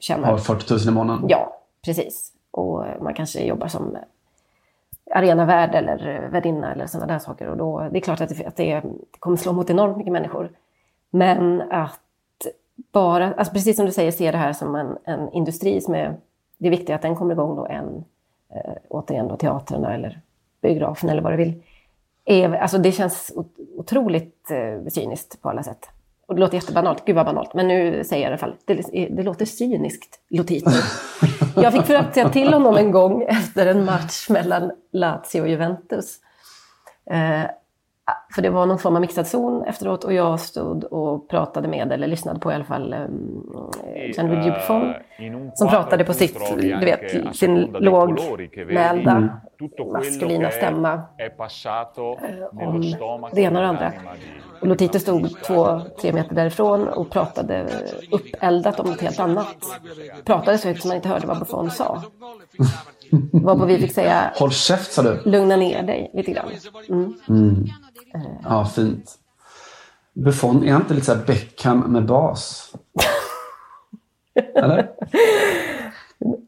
[0.00, 0.30] tjänar...
[0.30, 1.24] Har 40 000 i månaden.
[1.28, 2.32] Ja, precis.
[2.50, 3.96] Och man kanske jobbar som
[5.14, 7.48] arenavärd eller värdinna eller sådana där saker.
[7.48, 8.82] Och då, det är klart att det, att det,
[9.18, 10.50] kommer slå mot enormt mycket människor.
[11.11, 12.00] Men att
[12.92, 16.16] bara, alltså precis som du säger, se det här som en, en industri som är...
[16.59, 18.04] Det är viktigt att den kommer igång då än,
[18.54, 20.20] eh, återigen då teatrarna eller
[20.61, 21.62] biografen eller vad du vill.
[22.24, 23.32] Är, alltså det känns
[23.76, 25.90] otroligt eh, cyniskt på alla sätt.
[26.27, 28.74] Och det låter jättebanalt, gud vad banalt, men nu säger jag i alla fall, det,
[29.11, 30.70] det låter cyniskt, Lotito.
[31.57, 35.49] Jag fick för att säga till honom en gång efter en match mellan Lazio och
[35.49, 36.16] Juventus.
[37.11, 37.51] Eh,
[38.34, 41.92] för det var någon form av mixad zon efteråt och jag stod och pratade med,
[41.92, 43.72] eller lyssnade på i alla fall, um,
[44.14, 44.94] Gianluigi Buffon.
[45.54, 49.38] Som pratade på sitt, du vet, sin lågmälda,
[49.92, 52.80] maskulina stämma eh, om
[53.32, 53.92] det ena och det andra.
[54.61, 57.66] Och Lotito stod två, tre meter därifrån och pratade
[58.11, 59.57] uppeldat om något helt annat.
[60.24, 62.02] Pratade så högt som man inte hörde vad Buffon sa.
[63.32, 65.20] Varpå vi fick säga, Håll käft sa du.
[65.24, 66.48] lugna ner dig lite grann.
[66.88, 67.66] Mm.
[68.42, 69.18] Ja, fint.
[70.12, 72.72] Buffon, är inte lite så här Beckham med bas?
[74.54, 74.90] Eller?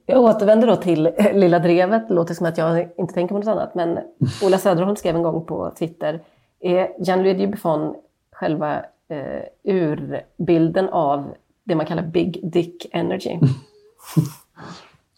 [0.06, 2.08] Jag återvänder då till eh, Lilla Drevet.
[2.08, 3.74] Det låter som att jag inte tänker på något annat.
[3.74, 3.98] Men
[4.42, 6.20] Ola Söderholm skrev en gång på Twitter.
[6.60, 7.94] Är Gianluigi Buffon
[8.32, 8.76] själva
[9.08, 13.38] eh, urbilden av det man kallar Big Dick Energy?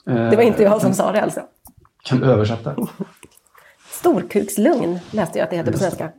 [0.05, 1.41] Det var inte jag som sa det alltså.
[2.03, 2.77] Kan du översätta?
[3.91, 6.11] Storkukslugn läste jag att det heter på svenska.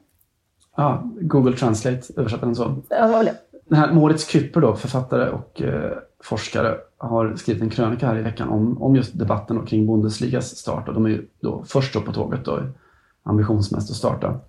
[0.76, 2.76] Ja, Google Translate översätter den så.
[2.90, 3.36] Ja, vad var det?
[3.70, 5.92] Den här Moritz Küpper, då, författare och eh,
[6.24, 10.58] forskare, har skrivit en krönika här i veckan om, om just debatten då, kring Bundesligas
[10.58, 10.88] start.
[10.88, 12.60] Och de är ju då först upp på tåget, då,
[13.24, 14.40] ambitionsmässigt att starta.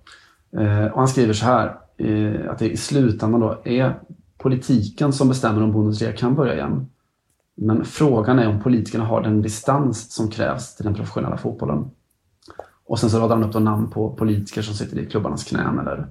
[0.57, 3.95] Eh, och han skriver så här, eh, att det i slutändan då är
[4.39, 6.89] politiken som bestämmer om Bundesliga kan börja igen.
[7.55, 11.91] Men frågan är om politikerna har den distans som krävs till den professionella fotbollen.
[12.93, 15.79] Och sen så radar han upp då namn på politiker som sitter i klubbarnas knän
[15.79, 16.07] eller,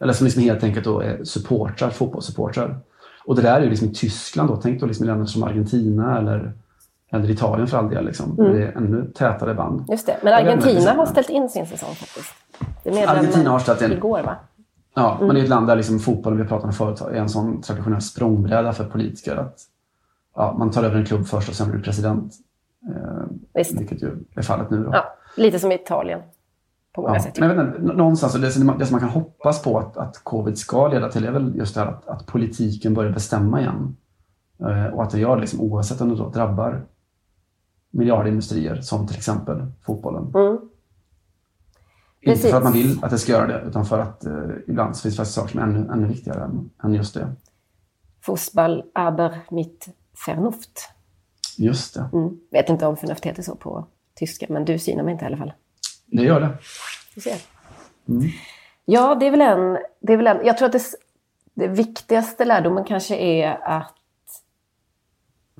[0.00, 2.78] eller som liksom helt enkelt då är supportrar, fotbollssupportrar.
[3.24, 5.42] Och det där är ju liksom i Tyskland då, tänk då liksom i länder som
[5.42, 6.52] Argentina eller,
[7.12, 8.04] eller Italien för all del.
[8.04, 8.38] Liksom.
[8.38, 8.52] Mm.
[8.52, 9.84] Det är ännu tätare band.
[9.90, 10.16] Just det.
[10.22, 12.34] Men Argentina har ställt in sin säsong faktiskt.
[12.84, 13.92] Det Argentina har ställt in.
[13.92, 14.36] Igår va?
[14.94, 15.26] Ja, Mm.
[15.26, 17.62] men det är ett land där liksom fotbollen, vi pratar om förut, är en sån
[17.62, 19.36] traditionell språngbräda för politiker.
[19.36, 19.58] att
[20.36, 22.32] ja, Man tar över en klubb först och sen blir du president.
[22.88, 23.80] Eh, Visst.
[23.80, 24.84] vilket ju är fallet nu.
[24.84, 24.90] Då.
[24.92, 25.04] Ja,
[25.36, 26.20] lite som i Italien.
[26.92, 27.38] På många Ja, sätt.
[27.40, 29.78] men jag vet inte, nå- någonstans, det, som man- det som man kan hoppas på
[29.78, 33.12] att, att covid ska leda till är väl just det här att, att politiken börjar
[33.12, 33.96] bestämma igen.
[34.60, 36.86] Eh, och att det gör det liksom, oavsett om det då drabbar
[37.90, 40.22] miljardindustrier som till exempel fotbollen.
[40.34, 40.52] Mm.
[42.22, 42.50] Inte Precis.
[42.50, 44.32] för att man vill att det ska göra det, utan för att eh,
[44.68, 47.32] ibland så finns det faktiskt saker som är ännu, ännu viktigare än, än just det.
[48.26, 49.88] Fußball aber mit
[50.26, 50.88] Vernunft.
[51.58, 52.10] Just det.
[52.12, 52.38] Mm.
[52.50, 53.86] Vet inte om förnuft heter så på
[54.20, 55.52] tyska, men du synar mig inte i alla fall.
[56.06, 56.48] Det gör det.
[57.14, 57.36] Du ser.
[58.84, 59.78] Ja, det är väl en...
[60.00, 60.82] Det är väl en jag tror att det,
[61.54, 63.94] det viktigaste lärdomen kanske är att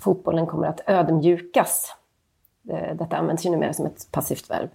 [0.01, 1.97] fotbollen kommer att ödmjukas.
[2.63, 4.71] Det- Detta används ju numera som ett passivt verb.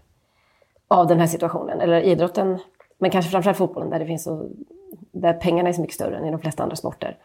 [0.88, 1.82] Av den här situationen.
[1.82, 2.60] Eller idrotten,
[2.98, 4.50] men kanske framförallt fotbollen där, det finns så,
[5.12, 7.18] där pengarna är så mycket större än i de flesta andra sporter.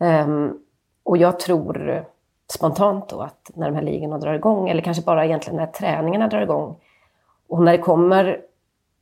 [0.00, 0.58] Ehm,
[1.02, 2.04] och jag tror
[2.52, 6.28] spontant då att när de här ligorna drar igång, eller kanske bara egentligen när träningarna
[6.28, 6.76] drar igång,
[7.48, 8.40] och när det kommer,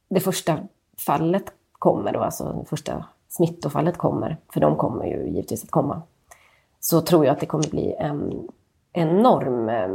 [0.09, 0.59] det första
[1.07, 6.03] fallet kommer då, alltså det första smittofallet kommer, för de kommer ju givetvis att komma,
[6.81, 8.49] så tror jag att det kommer bli en
[8.93, 9.89] enorm eh,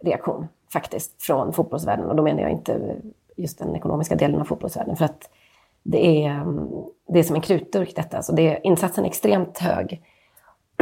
[0.00, 2.06] reaktion faktiskt från fotbollsvärlden.
[2.06, 2.96] Och då menar jag inte
[3.36, 5.30] just den ekonomiska delen av fotbollsvärlden, för att
[5.82, 6.68] det är, mm,
[7.08, 8.22] det är som en krutdurk detta.
[8.22, 10.02] så det är, insatsen är extremt hög.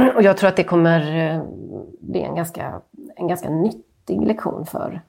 [0.17, 1.43] Och jag tror att det kommer eh,
[2.01, 2.81] bli en ganska,
[3.17, 5.01] en ganska nyttig lektion för,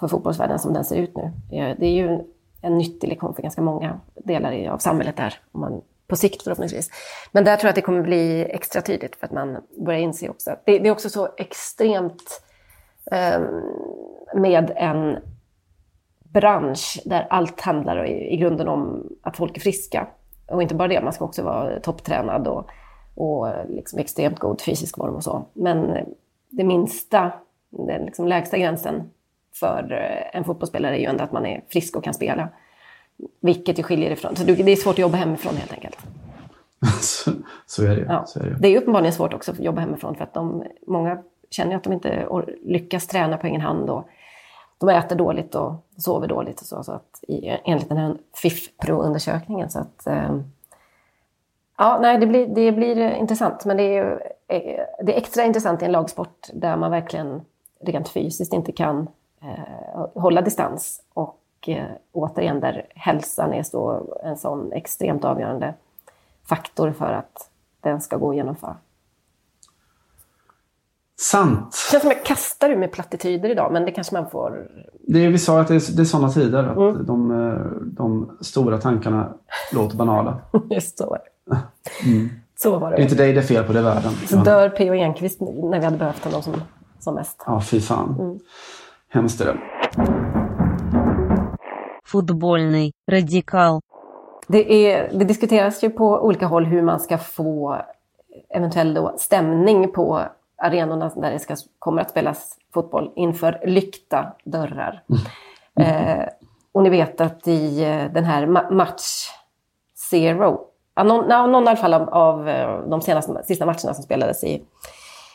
[0.00, 1.32] för fotbollsvärlden som den ser ut nu.
[1.50, 2.20] Det är ju
[2.60, 6.90] en, nyttig lektion för ganska många delar av samhället där, om man, på sikt förhoppningsvis.
[7.32, 10.28] Men där tror jag att det kommer bli extra tydligt för att man börjar inse
[10.28, 12.42] också att det, det är också så extremt
[13.12, 13.40] eh,
[14.34, 15.16] med en
[16.18, 20.06] bransch där allt handlar i, i grunden om att folk är friska.
[20.46, 22.70] Och inte bara det, man ska också vara topptränad och,
[23.14, 25.44] och liksom extremt god fysisk form och så.
[25.52, 26.06] Men
[26.48, 27.32] det minsta,
[27.70, 29.10] den liksom lägsta gränsen
[29.54, 32.48] för eh, en fotbollsspelare är ju ändå att man är frisk och kan spela.
[33.40, 34.36] Vilket ju skiljer ifrån.
[34.36, 35.98] Så det är svårt att jobba hemifrån helt enkelt.
[37.00, 37.30] så,
[37.66, 38.06] så är det.
[38.08, 38.24] Ja.
[38.26, 38.56] Så är det.
[38.60, 41.92] Det är uppenbarligen svårt också att jobba hemifrån för att de, många känner att de
[41.92, 42.28] inte
[42.62, 43.90] lyckas träna på egen hand.
[43.90, 44.08] Och
[44.78, 47.24] de äter dåligt och sover dåligt och så, så att
[47.64, 49.70] enligt den här FIF-Pro-undersökningen.
[49.70, 50.38] Så att, eh,
[51.78, 53.64] ja, nej, det blir, det blir intressant.
[53.64, 57.40] Men det är, eh, det är extra intressant i en lagsport där man verkligen
[57.80, 59.08] rent fysiskt inte kan
[59.42, 61.02] eh, hålla distans.
[61.14, 65.74] Och eh, återigen där hälsan är så, en sån extremt avgörande
[66.48, 67.50] faktor för att
[67.80, 68.76] den ska gå att genomföra.
[71.20, 71.70] Sant.
[71.72, 74.68] Det känns som jag kastar ur mig plattityder idag, men det kanske man får...
[75.08, 76.64] Det är, vi sa att det är, det är sådana tider.
[76.64, 77.06] Att Mm.
[77.06, 79.32] de, eh, de stora tankarna
[79.72, 80.38] låter banala.
[80.70, 81.20] Just så det.
[82.04, 82.30] Mm.
[82.56, 82.96] Så var det.
[82.96, 84.12] Det är inte dig det är fel på, det är världen.
[84.12, 84.94] Så dör P.O.
[84.94, 86.54] Enquist när vi hade behövt honom som,
[86.98, 87.42] som mest.
[87.46, 88.16] Ja, fy fan.
[88.20, 88.38] Mm.
[89.08, 89.58] Hemskt är det.
[92.04, 93.80] Fotbollny, radikal.
[94.48, 97.82] Det, är, det diskuteras ju på olika håll hur man ska få
[98.50, 100.22] eventuell då stämning på
[100.56, 105.02] arenorna där det ska, kommer att spelas fotboll inför lyckta dörrar.
[105.80, 106.18] Mm.
[106.18, 106.28] Eh,
[106.72, 109.28] och ni vet att i eh, den här ma match
[110.10, 110.60] zero
[110.96, 114.62] någon, någon i alla fall av, av eh, de senaste, sista matcherna som spelades i,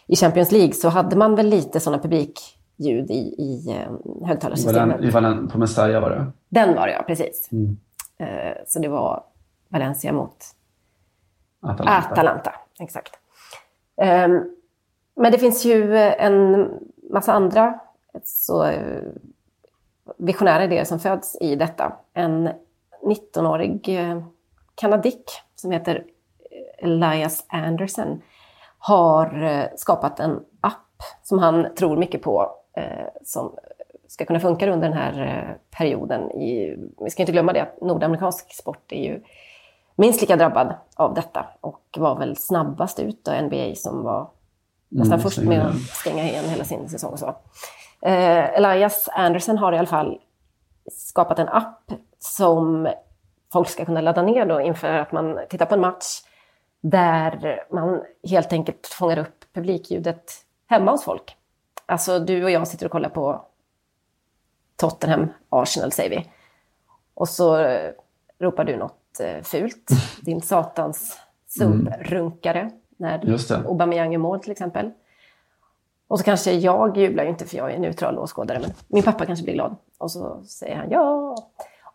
[0.08, 5.14] i Champions League så hade man väl lite sådana publikljud i, i eh, högtalarsystemet.
[5.14, 6.26] var den på Mestalla var det.
[6.50, 7.50] Den var det ja, precis.
[8.20, 9.24] Eh, så det var
[9.70, 10.36] Valencia mot
[11.62, 12.12] Atalanta.
[12.12, 13.12] Atalanta, exakt.
[14.02, 14.44] Ehm,
[15.16, 16.70] men det finns ju en
[17.12, 17.80] massa andra
[18.24, 18.72] så,
[20.18, 21.94] visionära idéer som föds i detta.
[22.14, 22.50] En
[23.04, 24.24] 19-årig eh,
[24.76, 25.32] kanadick
[25.62, 26.04] som heter
[26.78, 28.22] Elias Anderson
[28.78, 33.56] har eh, skapat en app som han tror mycket på eh, som
[34.08, 36.32] ska kunna funka under den här eh, perioden.
[36.32, 39.24] I, vi ska inte glömma det att nordamerikansk sport är ju
[39.96, 44.30] minst lika drabbad av detta och var väl snabbast ut av NBA som var
[44.90, 47.12] nästan Mm, först med att stänga igen hela sin säsong.
[47.14, 47.36] Och så.
[48.02, 50.20] Eh, Elias Anderson har i alla fall
[50.92, 52.88] skapat en app som
[53.54, 56.22] folk ska kunna ladda ner då inför att man tittar på en match
[56.82, 60.32] där man helt enkelt fångar upp publikljudet
[60.68, 61.36] hemma hos folk.
[61.86, 63.46] Alltså du och jag sitter och kollar på
[64.76, 66.30] Tottenham, Arsenal säger vi.
[67.14, 67.92] Och så eh,
[68.40, 69.90] ropar du något eh, fult,
[70.22, 73.58] din satans subrunkare, när Just det.
[73.58, 74.92] Aubameyang gör mål till exempel.
[76.08, 79.26] Och så kanske jag jublar ju inte för jag är neutral åskådare, men min pappa
[79.26, 79.76] kanske blir glad.
[79.98, 81.36] Och så säger han ja.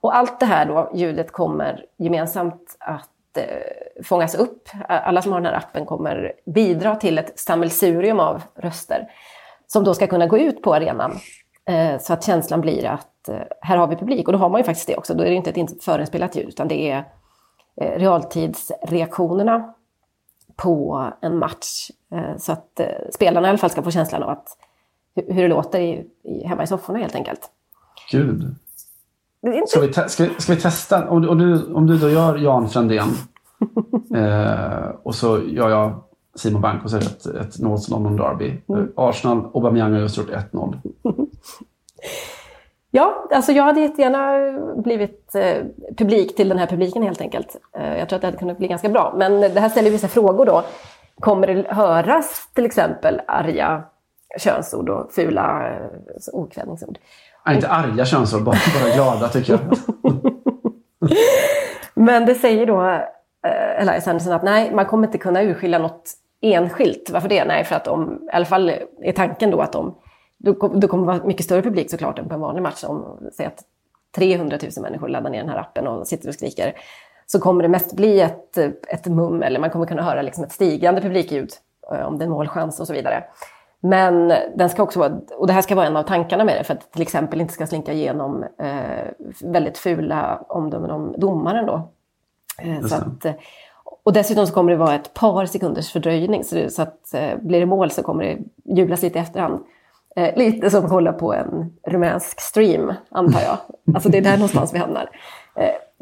[0.02, 4.68] Och allt det här då, ljudet kommer gemensamt att eh, fångas upp.
[4.88, 9.08] Alla som har den här appen kommer bidra till ett sammelsurium av röster
[9.66, 11.18] som då ska kunna gå ut på arenan.
[11.64, 14.26] Eh, så att känslan blir att eh, här har vi publik.
[14.28, 15.14] Och då har man ju faktiskt det också.
[15.14, 17.04] Då är det inte ett förinspelat ljud, utan det är
[17.76, 19.74] eh, realtidsreaktionerna
[20.56, 21.90] på en match.
[22.12, 24.58] Eh, så att eh, spelarna i alla fall ska få känslan av att,
[25.14, 27.50] hur, hur det låter i, i, hemma i sofforna helt enkelt.
[28.10, 28.54] Gud.
[29.46, 29.66] Inte...
[29.66, 31.08] Ska vi, ska, ska vi testa?
[31.08, 33.08] Om, du- om, du, om du då gör Jan Frändén
[34.14, 36.02] eh, och så gör jag
[36.34, 38.62] Simon Bank och så är det ett, ett North London Derby.
[38.68, 38.92] Mm.
[38.96, 40.76] Arsenal, Aubameyang har just gjort 1-0.
[42.94, 44.32] Ja, alltså jag hade jättegärna
[44.82, 45.64] blivit eh,
[45.96, 47.56] publik till den här publiken helt enkelt.
[47.78, 49.14] Eh, jag tror att det hade kunnat bli ganska bra.
[49.16, 50.62] Men det här ställer vissa frågor då.
[51.20, 53.82] Kommer det höras till exempel arga
[54.38, 55.86] könsord och fula eh,
[56.32, 56.98] okvädningsord?
[57.46, 59.60] Nej, inte arga könsord, bara, bara glada tycker jag.
[61.94, 62.82] Men det säger då
[63.46, 67.10] eh, Elias Anderson att nej, man kommer inte kunna urskilja något enskilt.
[67.12, 67.44] Varför det?
[67.44, 68.72] Nej, för att om, i alla fall
[69.02, 69.94] är tanken då att om,
[70.38, 72.84] då kommer det vara mycket större publik såklart än på en vanlig match.
[72.84, 73.64] Om, säg att
[74.16, 76.74] 300 000 människor laddar ner den här appen och sitter och skriker.
[77.26, 80.52] Så kommer det mest bli ett, ett mum, eller man kommer kunna höra liksom ett
[80.52, 81.50] stigande publikljud
[81.92, 83.24] eh, om det är målchans och så vidare.
[83.84, 86.64] Men den ska också vara, och det här ska vara en av tankarna med det,
[86.64, 89.04] för att det till exempel inte ska slinka igenom eh,
[89.42, 91.88] väldigt fula omdömen om domaren då.
[92.58, 93.32] Eh, så att, eh,
[94.04, 97.38] och dessutom så kommer det vara ett par sekunders fördröjning, så, det, så att eh,
[97.40, 99.60] blir det mål så kommer det jublas lite i efterhand.
[100.16, 103.56] Eh, lite som att kolla på en rumänsk stream, antar jag.
[103.94, 105.10] Alltså det är där någonstans vi hamnar.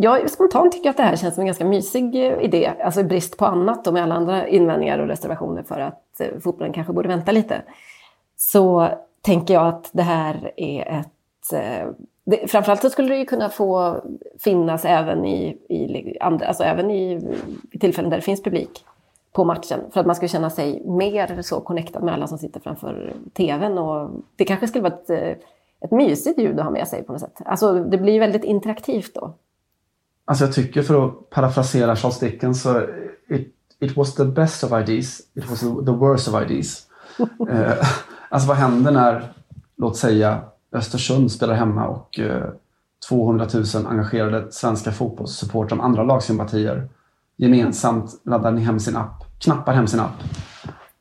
[0.03, 3.05] Jag spontant tycker att det här känns som en ganska mysig eh, idé, alltså i
[3.05, 6.92] brist på annat och med alla andra invändningar och reservationer för att eh, fotbollen kanske
[6.92, 7.62] borde vänta lite.
[8.36, 8.88] Så
[9.20, 11.53] tänker jag att det här är ett...
[11.53, 11.88] Eh,
[12.24, 13.96] det, framförallt så skulle det ju kunna få
[14.38, 17.20] finnas även i, i, andra, alltså även i,
[17.70, 18.84] i tillfällen där det finns publik
[19.32, 19.80] på matchen.
[19.92, 23.78] För att man ska känna sig mer så connectad med alla som sitter framför tvn.
[23.78, 25.11] Och det kanske skulle vara ett,
[25.80, 27.40] ett mysigt ljud att ha med sig på något sätt.
[27.44, 29.34] Alltså det blir väldigt interaktivt då.
[30.31, 32.81] Alltså jag tycker för att parafrasera Charles Dickens så
[33.28, 36.87] it, it was the best of ideas, it was the worst of ideas.
[37.51, 37.87] eh,
[38.28, 39.33] alltså vad händer när,
[39.76, 40.41] låt säga,
[40.72, 42.45] Östersund spelar hemma och eh,
[43.09, 46.89] 200 000 engagerade svenska fotbollssupportrar med andra lagsympatier
[47.37, 50.22] gemensamt laddar hem sin app, knappar hem sin app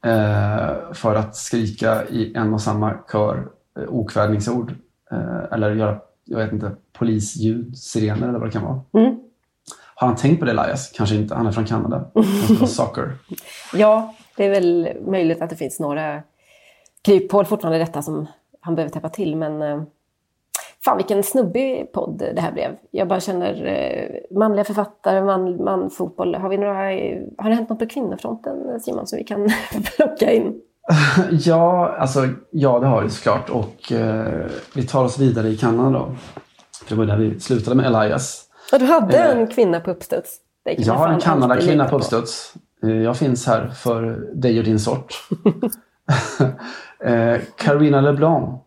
[0.06, 3.48] eh, för att skrika i en och samma kör
[3.80, 4.76] eh, okvädningsord
[5.12, 6.00] eh, eller göra,
[6.30, 8.82] jag vet inte, polisljud, sirener eller vad det kan vara.
[8.94, 9.20] Mm.
[9.96, 10.92] Har han tänkt på det Elias?
[10.96, 12.12] Kanske inte, han är från Kanada.
[12.14, 13.14] Han spelar soccer.
[13.74, 16.24] Ja, det är väl möjligt att det finns några
[17.02, 18.28] kryphål fortfarande i detta som
[18.60, 19.36] han behöver täppa till.
[19.36, 19.82] Men eh,
[20.86, 22.76] fan vilken snubbig podd det här blev.
[22.92, 26.36] Jag bara känner eh, manliga författare, man, man fotboll.
[26.36, 26.74] Har, vi några,
[27.38, 29.50] har det hänt något på kvinnofronten Simon som vi kan
[29.96, 30.62] plocka in?
[31.32, 33.50] Ja, alltså, ja, det har det såklart.
[33.50, 36.16] Och eh, vi tar oss vidare i Kanada då.
[36.86, 38.46] För det var där vi slutade med Elias.
[38.72, 40.38] Ja, du hade Eh, en kvinna på uppstuds.
[40.78, 42.54] Jag har en Kanadakvinna på uppstuds.
[42.84, 44.02] Eh, Jag finns här för
[44.34, 45.14] dig och din sort.
[47.04, 48.60] eh, Carina LeBlanc.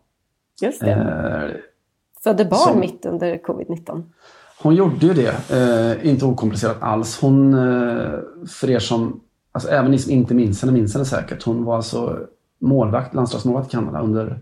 [0.61, 0.91] Just det.
[0.91, 1.55] Eh,
[2.23, 4.03] Födde barn som- mitt under covid-19.
[4.61, 5.51] Hon gjorde ju det.
[5.51, 7.19] Eh, inte okomplicerat alls.
[7.21, 8.09] Hon, eh,
[8.49, 9.19] för er som,
[9.53, 11.43] alltså även ni som inte minns henne, minns henne säkert.
[11.43, 12.19] Hon var alltså
[12.59, 14.39] målvakt, landslagsmålvakt i Kanada under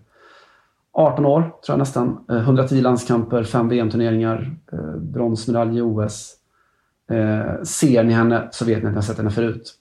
[0.91, 2.25] 18 år, tror jag nästan.
[2.29, 6.35] Eh, 110 landskamper, 5 VM-turneringar, eh, bronsmedalj i OS.
[7.11, 9.73] Eh, ser ni henne så vet ni att ni har sett henne förut.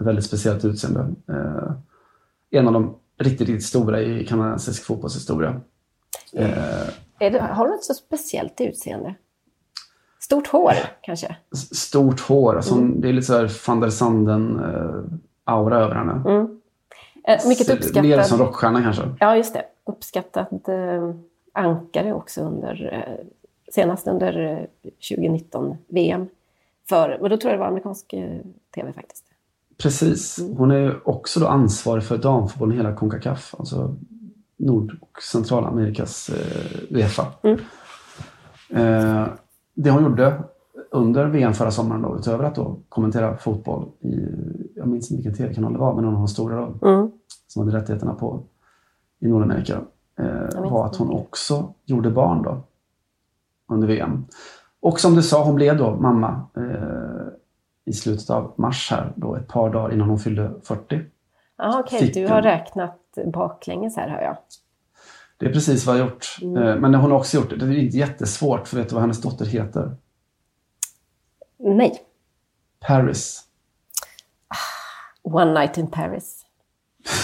[0.00, 1.14] Väldigt speciellt utseende.
[1.28, 1.72] Eh,
[2.50, 5.60] en av de riktigt, riktigt stora i kanadensisk fotbollshistoria.
[6.32, 6.88] Eh,
[7.18, 9.14] Är det, har hon ett så speciellt utseende?
[10.24, 11.36] Stort hår kanske?
[11.74, 12.56] stort hår.
[12.56, 16.12] Alltså, hon- Det är lite så här van der Sanden-aura över henne.
[17.28, 18.02] Eh, mycket Ser uppskattad.
[18.04, 19.02] Mer som rockstjärna kanske.
[19.20, 19.64] Ja, just det.
[19.86, 21.14] Uppskattad eh,
[21.52, 23.24] ankare också under, eh,
[23.72, 24.38] senast under
[24.82, 26.26] eh, 2019 VM.
[26.88, 28.38] För, men då tror jag det var amerikansk eh,
[28.74, 29.24] tv faktiskt.
[29.78, 30.40] Precis.
[30.56, 33.54] Hon är också då ansvarig för damfotbollen i hela Concacaf.
[33.58, 33.96] Alltså
[34.56, 37.26] Nord och Centralamerikas eh, Uefa.
[38.70, 39.26] Eh,
[39.74, 40.42] det hon gjorde
[40.90, 44.16] under VM förra sommaren då, utöver att då kommentera fotboll i,
[44.76, 47.10] jag minns inte vilken tv-kanal det var, men någon av de stora då, Mm.
[47.46, 48.42] som hade rättigheterna på
[49.20, 49.80] i Nordamerika,
[50.18, 52.60] eh, var att hon också gjorde barn då
[53.68, 54.24] under VM.
[54.80, 57.26] Och som du sa, hon blev då mamma eh,
[57.84, 61.00] i slutet av mars här, då ett par dagar innan hon fyllde 40.
[61.58, 61.98] Ja, okej.
[61.98, 63.00] Fick Du har räknat
[63.32, 64.36] baklänges här, hör jag.
[65.36, 66.38] Det är precis vad jag har gjort.
[66.42, 67.56] Eh, men hon har också gjort det.
[67.56, 69.96] Det är inte jättesvårt, för vet du vad hennes dotter heter?
[71.58, 72.02] Nej.
[72.80, 73.44] Paris.
[75.22, 76.44] One night in Paris.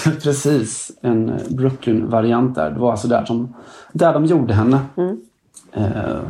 [0.22, 2.70] Precis, en eh, Brooklyn-variant där.
[2.70, 3.54] Det var alltså där, som,
[3.92, 4.80] där de gjorde henne.
[5.72, 6.20] Eh,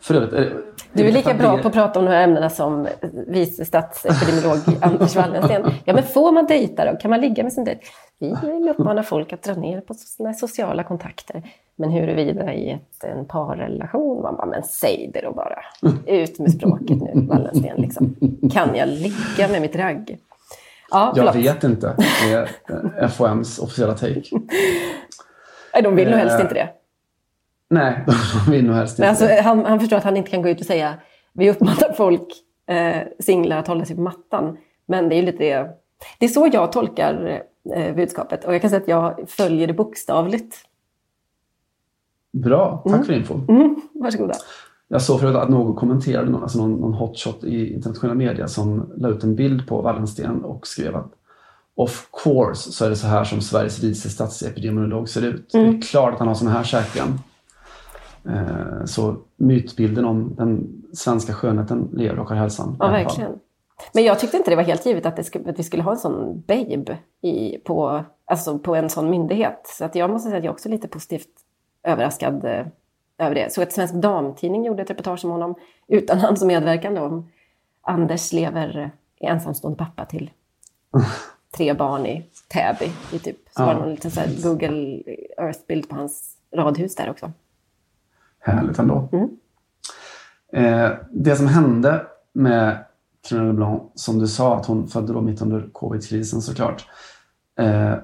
[0.00, 0.56] för övrigt,
[0.94, 2.88] Du är lika bra på att prata om de här ämnena som
[3.26, 5.62] vice statsepidemiolog Anders Wallensten.
[5.84, 6.96] Ja, men får man dejta då?
[6.96, 7.80] Kan man ligga med sin dejt?
[8.18, 11.42] Vi vill uppmana folk att dra ner på sina sociala kontakter.
[11.76, 15.58] Men huruvida i ett, en parrelation, man bara, men säg det då bara.
[16.06, 17.76] Ut med språket nu, Wallensten.
[17.80, 18.16] Liksom.
[18.52, 20.18] Kan jag ligga med mitt ragg?
[20.90, 21.96] Ja, Jag vet inte.
[22.22, 22.32] Det
[22.98, 24.22] är FOMs officiella take.
[25.74, 26.68] Nej, de vill nog helst Eh, inte det.
[27.74, 28.04] Nej,
[28.46, 30.60] de vill nog helst inte alltså, han, han förstår att han inte kan gå ut
[30.60, 30.94] och säga
[31.32, 32.28] vi uppmanar folk,
[32.66, 34.56] eh, singlar, att hålla sig på mattan.
[34.86, 35.68] Men det är lite det.
[36.18, 37.42] Det är så jag tolkar
[37.74, 38.44] eh, budskapet.
[38.44, 40.56] Och jag kan säga att jag följer det bokstavligt.
[42.32, 43.34] Bra, tack för info.
[43.48, 44.34] Mm, varsågoda.
[44.88, 48.92] Jag såg förut att någon kommenterade, någon, alltså någon, någon hotshot i internationella media som
[48.96, 51.12] la ut en bild på Wallensten och skrev att
[51.76, 55.48] Of course så är det så här som Sveriges vice statsepidemiolog ser ut.
[55.52, 57.18] Det är klart att han har såna här käken.
[58.28, 62.76] Eh, så mytbilden om den svenska skönheten lever och har hälsan.
[62.78, 62.92] Ja, i fall.
[62.92, 63.38] verkligen.
[63.92, 65.98] Men jag tyckte inte det var helt givet att, skulle, att vi skulle ha en
[65.98, 69.60] sån babe i, på, alltså på en sån myndighet.
[69.64, 71.28] Så att jag måste säga att jag är också lite positivt
[71.82, 72.66] överraskad eh,
[73.18, 73.52] över det.
[73.52, 75.54] Så ett Svensk Damtidning gjorde ett reportage om honom
[75.88, 77.30] utan han som medverkande om
[77.82, 80.30] Anders lever, är ensamstående pappa till
[81.56, 82.92] tre barn i Täby.
[83.12, 83.36] I typ.
[83.50, 84.10] Så Ja, var det någon liten
[84.42, 85.02] Google
[85.38, 87.32] Earth-bild på hans radhus där också.
[88.44, 89.08] Härligt ändå.
[89.12, 89.28] Mm.
[90.52, 92.84] Eh, det som hände med
[93.28, 96.86] Caroline Leblanc, som du sa, att hon födde då mitt under covid-krisen såklart.
[97.58, 97.94] Eh,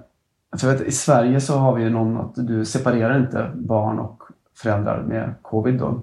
[0.57, 4.22] för vet, I Sverige så har vi ju någon att du separerar inte barn och
[4.57, 6.03] föräldrar med covid då.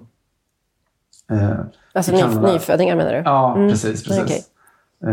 [1.30, 1.50] Eh,
[1.92, 3.22] Alltså i ny, Kanada- nyfödingar menar du?
[3.24, 3.68] Ja, Mm.
[3.68, 4.04] precis.
[4.04, 4.22] precis.
[4.22, 4.42] Okej.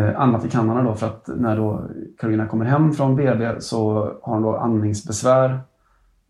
[0.02, 1.82] Eh, annat i Kanada då, för att när då
[2.18, 5.60] Carolina kommer hem från BB så har hon då andningsbesvär,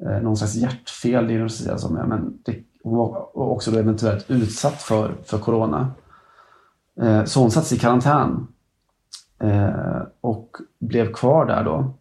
[0.05, 2.55] eh, någon slags hjärtfel diagnostiseras som är, men det,
[2.95, 5.91] var också då eventuellt utsatt för, för corona.
[7.01, 8.47] Eh, så hon sattes i karantän
[9.39, 11.93] eh, och blev kvar där då.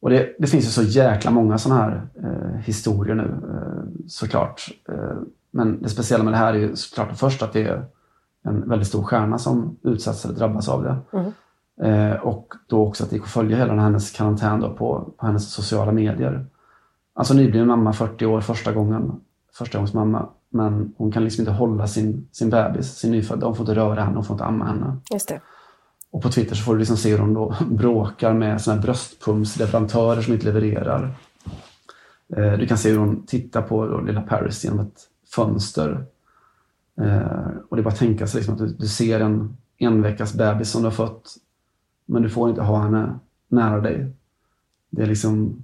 [0.00, 3.34] Och det, det finns ju så jäkla många sådana här eh, historier nu
[4.06, 4.68] såklart.
[5.50, 7.84] Men det speciella med det här är ju såklart först att det är
[8.42, 10.96] en väldigt stor stjärna som utsatts eller drabbas av det.
[11.80, 14.74] Eh, och då också att det gick att följa hela hennes karantän på,
[15.16, 16.46] på hennes sociala medier.
[17.14, 19.20] Alltså nybliven mamma, 40 år, första gången,
[19.54, 20.28] första gångs mamma.
[20.50, 23.46] Men hon kan liksom inte hålla sin, sin bebis, sin nyfödda.
[23.46, 24.96] Hon får inte röra henne, hon får inte amma henne.
[25.12, 25.40] Just det.
[26.10, 30.22] Och på Twitter så får du liksom se hur hon då bråkar med såna bröstpumpsleverantörer
[30.22, 31.14] som inte levererar.
[32.36, 35.00] Eh, du kan se hur hon tittar på då lilla Paris genom ett
[35.34, 36.04] fönster.
[37.00, 40.02] Eh, och det är bara att tänka sig liksom att du, du ser en en
[40.02, 41.36] veckas bebis som du har fått,
[42.06, 44.12] men du får inte ha henne nära dig.
[44.90, 45.62] Det är liksom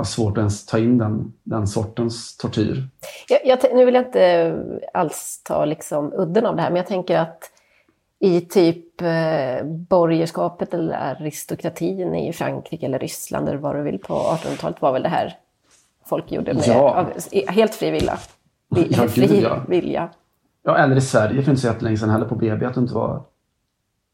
[0.00, 2.88] ja, svårt att ens ta in den, den sortens tortyr.
[3.28, 4.54] Jag, jag, nu vill jag inte
[4.94, 7.50] alls ta liksom udden av det här, men jag tänker att
[8.18, 14.14] i typ eh, borgerskapet eller aristokratin i Frankrike eller Ryssland eller vad du vill på
[14.14, 15.36] 1800-talet var väl det här
[16.06, 16.94] folk gjorde med, Ja.
[16.94, 17.06] av,
[17.48, 18.18] helt fri vilja.
[18.68, 19.60] Vi, Ja, fri gud, ja.
[19.68, 20.08] vilja.
[20.62, 22.94] Ja, eller i Sverige för inte så jättelänge sedan heller på BB att du inte
[22.94, 23.22] var,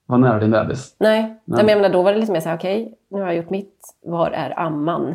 [0.06, 0.94] var nära din bebis.
[0.98, 1.38] Nej, Nej.
[1.44, 3.50] men jag menar, då var det lite mer så här, okej, nu har jag gjort
[3.50, 5.14] mitt, var är amman?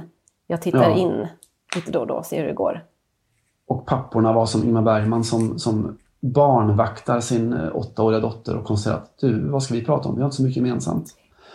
[0.52, 0.96] Jag tittar Ja.
[0.96, 1.28] in
[1.76, 2.84] lite då och då, ser hur det går.
[3.68, 9.02] Och papporna var som Ingmar Bergman som, som barnvaktar sin eh, åttaåriga dotter och konstaterar
[9.02, 10.16] att du, vad ska vi prata om?
[10.16, 11.06] Vi har inte så mycket gemensamt.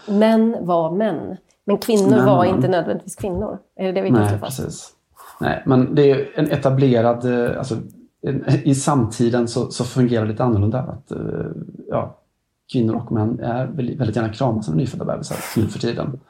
[0.08, 3.58] Män var män, men kvinnor Män var inte nödvändigtvis kvinnor.
[3.76, 4.56] Är det det vi kan slå Nej, fast?
[4.56, 4.92] precis.
[5.40, 7.76] Nej, men det är en etablerad, eh, alltså,
[8.64, 10.78] i samtiden så, så fungerar det lite annorlunda.
[10.78, 11.18] Att, eh,
[11.88, 12.16] ja,
[12.72, 16.20] kvinnor och män är väldigt, gärna krama sina nyfödda bebisar nu för tiden.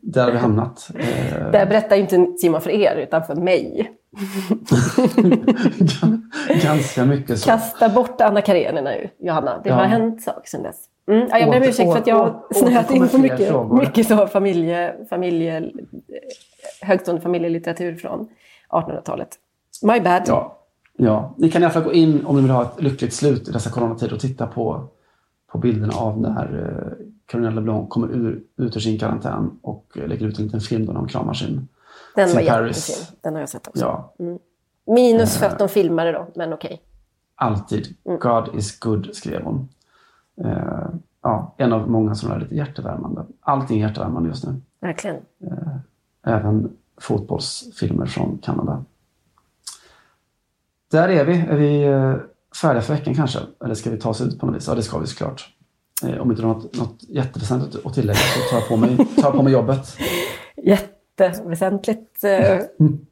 [0.00, 0.90] Där har vi hamnat.
[0.94, 3.90] Eh, Det här berättar inte Simon för er, utan för mig.
[6.62, 7.46] ganska mycket så.
[7.46, 9.60] Kasta bort Anna Karenina nu, Johanna.
[9.64, 9.74] Det Ja.
[9.74, 10.76] har hänt saker sedan dess.
[11.10, 13.78] Mm, ja, jag ber om ursäkt för att jag snöat in på mycket, frågor.
[13.78, 15.70] mycket så familje, familje,
[16.82, 18.28] högstående familjelitteratur från
[18.70, 19.28] 1800-talet.
[19.82, 20.22] My bad.
[20.26, 20.58] Ja,
[20.96, 21.34] ja.
[21.38, 23.52] Ni kan i alla fall gå in om ni vill ha ett lyckligt slut i
[23.52, 24.88] dessa coronatider och titta på,
[25.52, 30.08] på bilderna av när eh, Caroline LeBlanc kommer ur, ut ur sin karantän och eh,
[30.08, 31.68] lägger ut en liten film när hon kramar sin,
[32.14, 32.88] Den sin var Paris.
[32.88, 33.16] jättefin.
[33.20, 33.84] Den har jag sett också.
[33.84, 34.14] Ja,
[34.86, 36.82] Minus för att de filmade då, men okej.
[37.34, 37.96] alltid.
[38.20, 39.68] God is good, skrev hon.
[40.44, 40.88] Eh,
[41.22, 43.26] ja, en av många som är lite hjärtevärmande.
[43.40, 44.60] Allting är hjärtevärmande just nu.
[44.80, 45.16] Verkligen.
[46.26, 48.84] Även fotbollsfilmer från Kanada.
[50.90, 51.36] Där är vi.
[51.40, 52.14] Är vi eh,
[52.62, 53.38] färdiga för veckan kanske?
[53.64, 54.68] Eller ska vi ta oss ut på något vis?
[54.68, 55.55] Ja, det ska vi såklart.
[56.04, 58.96] Eh, Om inte du har något, något jätteväsentligt att tillägga så tar jag på mig,
[59.22, 59.96] tar på mig jobbet.
[60.56, 62.58] Jätteväsentligt eh,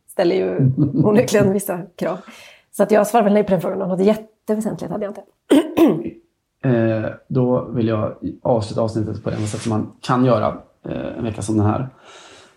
[0.09, 0.73] ställer ju
[1.05, 2.19] onekligen vissa krav.
[2.73, 3.89] Så att jag svarar väl nej på den frågan.
[3.89, 5.23] Något jätteväsentligt hade jag inte.
[6.65, 10.59] Eh, då vill jag avsluta avsnittet på det sätt som man kan göra
[10.89, 11.89] eh, en vecka som den här.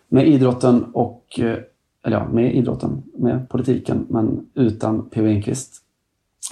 [0.10, 1.58] Med idrotten och eh,
[2.06, 5.26] eller ja, med idrotten, med politiken, men utan P.O.
[5.26, 5.82] Enquist.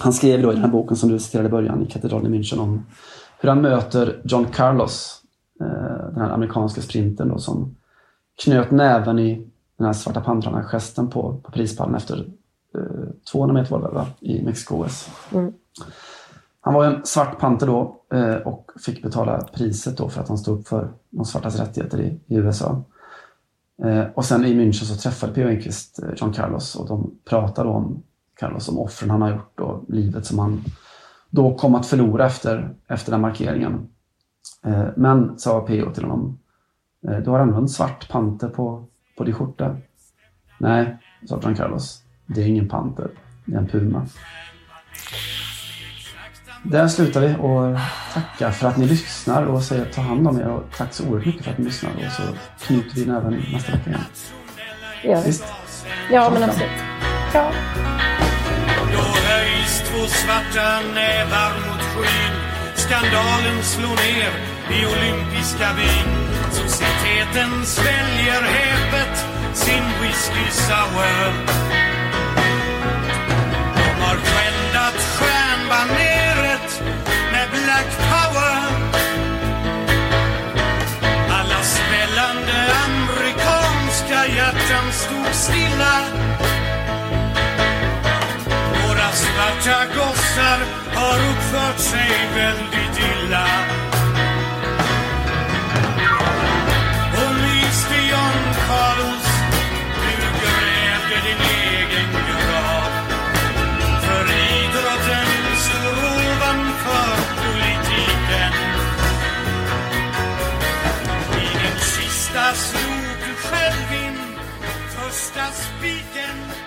[0.00, 2.38] Han skrev då i den här boken som du citerade i början, i Katedralen i
[2.38, 2.86] München, om
[3.38, 5.22] hur han möter John Carlos,
[5.60, 7.76] eh, den här amerikanska sprinten då, som
[8.44, 12.26] knöt näven i den här svarta pantrarna-gesten på, på prispallen efter
[12.74, 14.06] eh, 200 meter var det, va?
[14.20, 15.10] i Mexiko-OS.
[15.32, 15.52] Mm.
[16.60, 20.38] Han var en svart panter då eh, och fick betala priset då för att han
[20.38, 22.82] stod upp för de svartas rättigheter i, i USA.
[23.82, 25.48] Eh, och sen i München så träffade P.O.
[25.48, 28.02] Enquist eh, John Carlos och de pratade om
[28.34, 30.64] Carlos, om offren han har gjort och livet som han
[31.36, 33.88] då kom att förlora efter, efter den markeringen.
[34.64, 35.90] Eh, men, sa P.O.
[35.90, 36.38] till honom,
[37.08, 38.84] eh, du har ändå en svart panter på,
[39.16, 39.76] på din skjorta.
[40.58, 40.96] Nej,
[41.28, 43.10] sa John Carlos, det är ingen panter,
[43.44, 44.06] det är en puma.
[46.62, 47.78] Där slutar vi och
[48.14, 51.26] tackar för att ni lyssnar och säger ta hand om er och tack så oerhört
[51.26, 52.22] mycket för att ni lyssnar och så
[52.66, 54.00] knyter vi näven nästa vecka igen.
[55.04, 55.44] Ja, Visst?
[56.10, 56.70] ja men absolut.
[57.34, 57.52] Ja.
[60.08, 62.34] Svarta nävar mot skyn
[62.76, 64.32] Skandalen slår ner
[64.70, 66.10] i olympiska vin.
[66.50, 71.85] Societeten sväljer häpet sin whisky sour
[89.66, 90.58] svarta gossar
[90.94, 93.46] har uppfört sig väldigt illa.
[97.12, 99.28] Och lyste John Carlos,
[100.02, 102.90] du grävde din egen grav.
[104.02, 108.52] För idrotten står ovanför politiken.
[111.32, 114.18] I den kista slog du själv in
[114.96, 116.65] första spiken.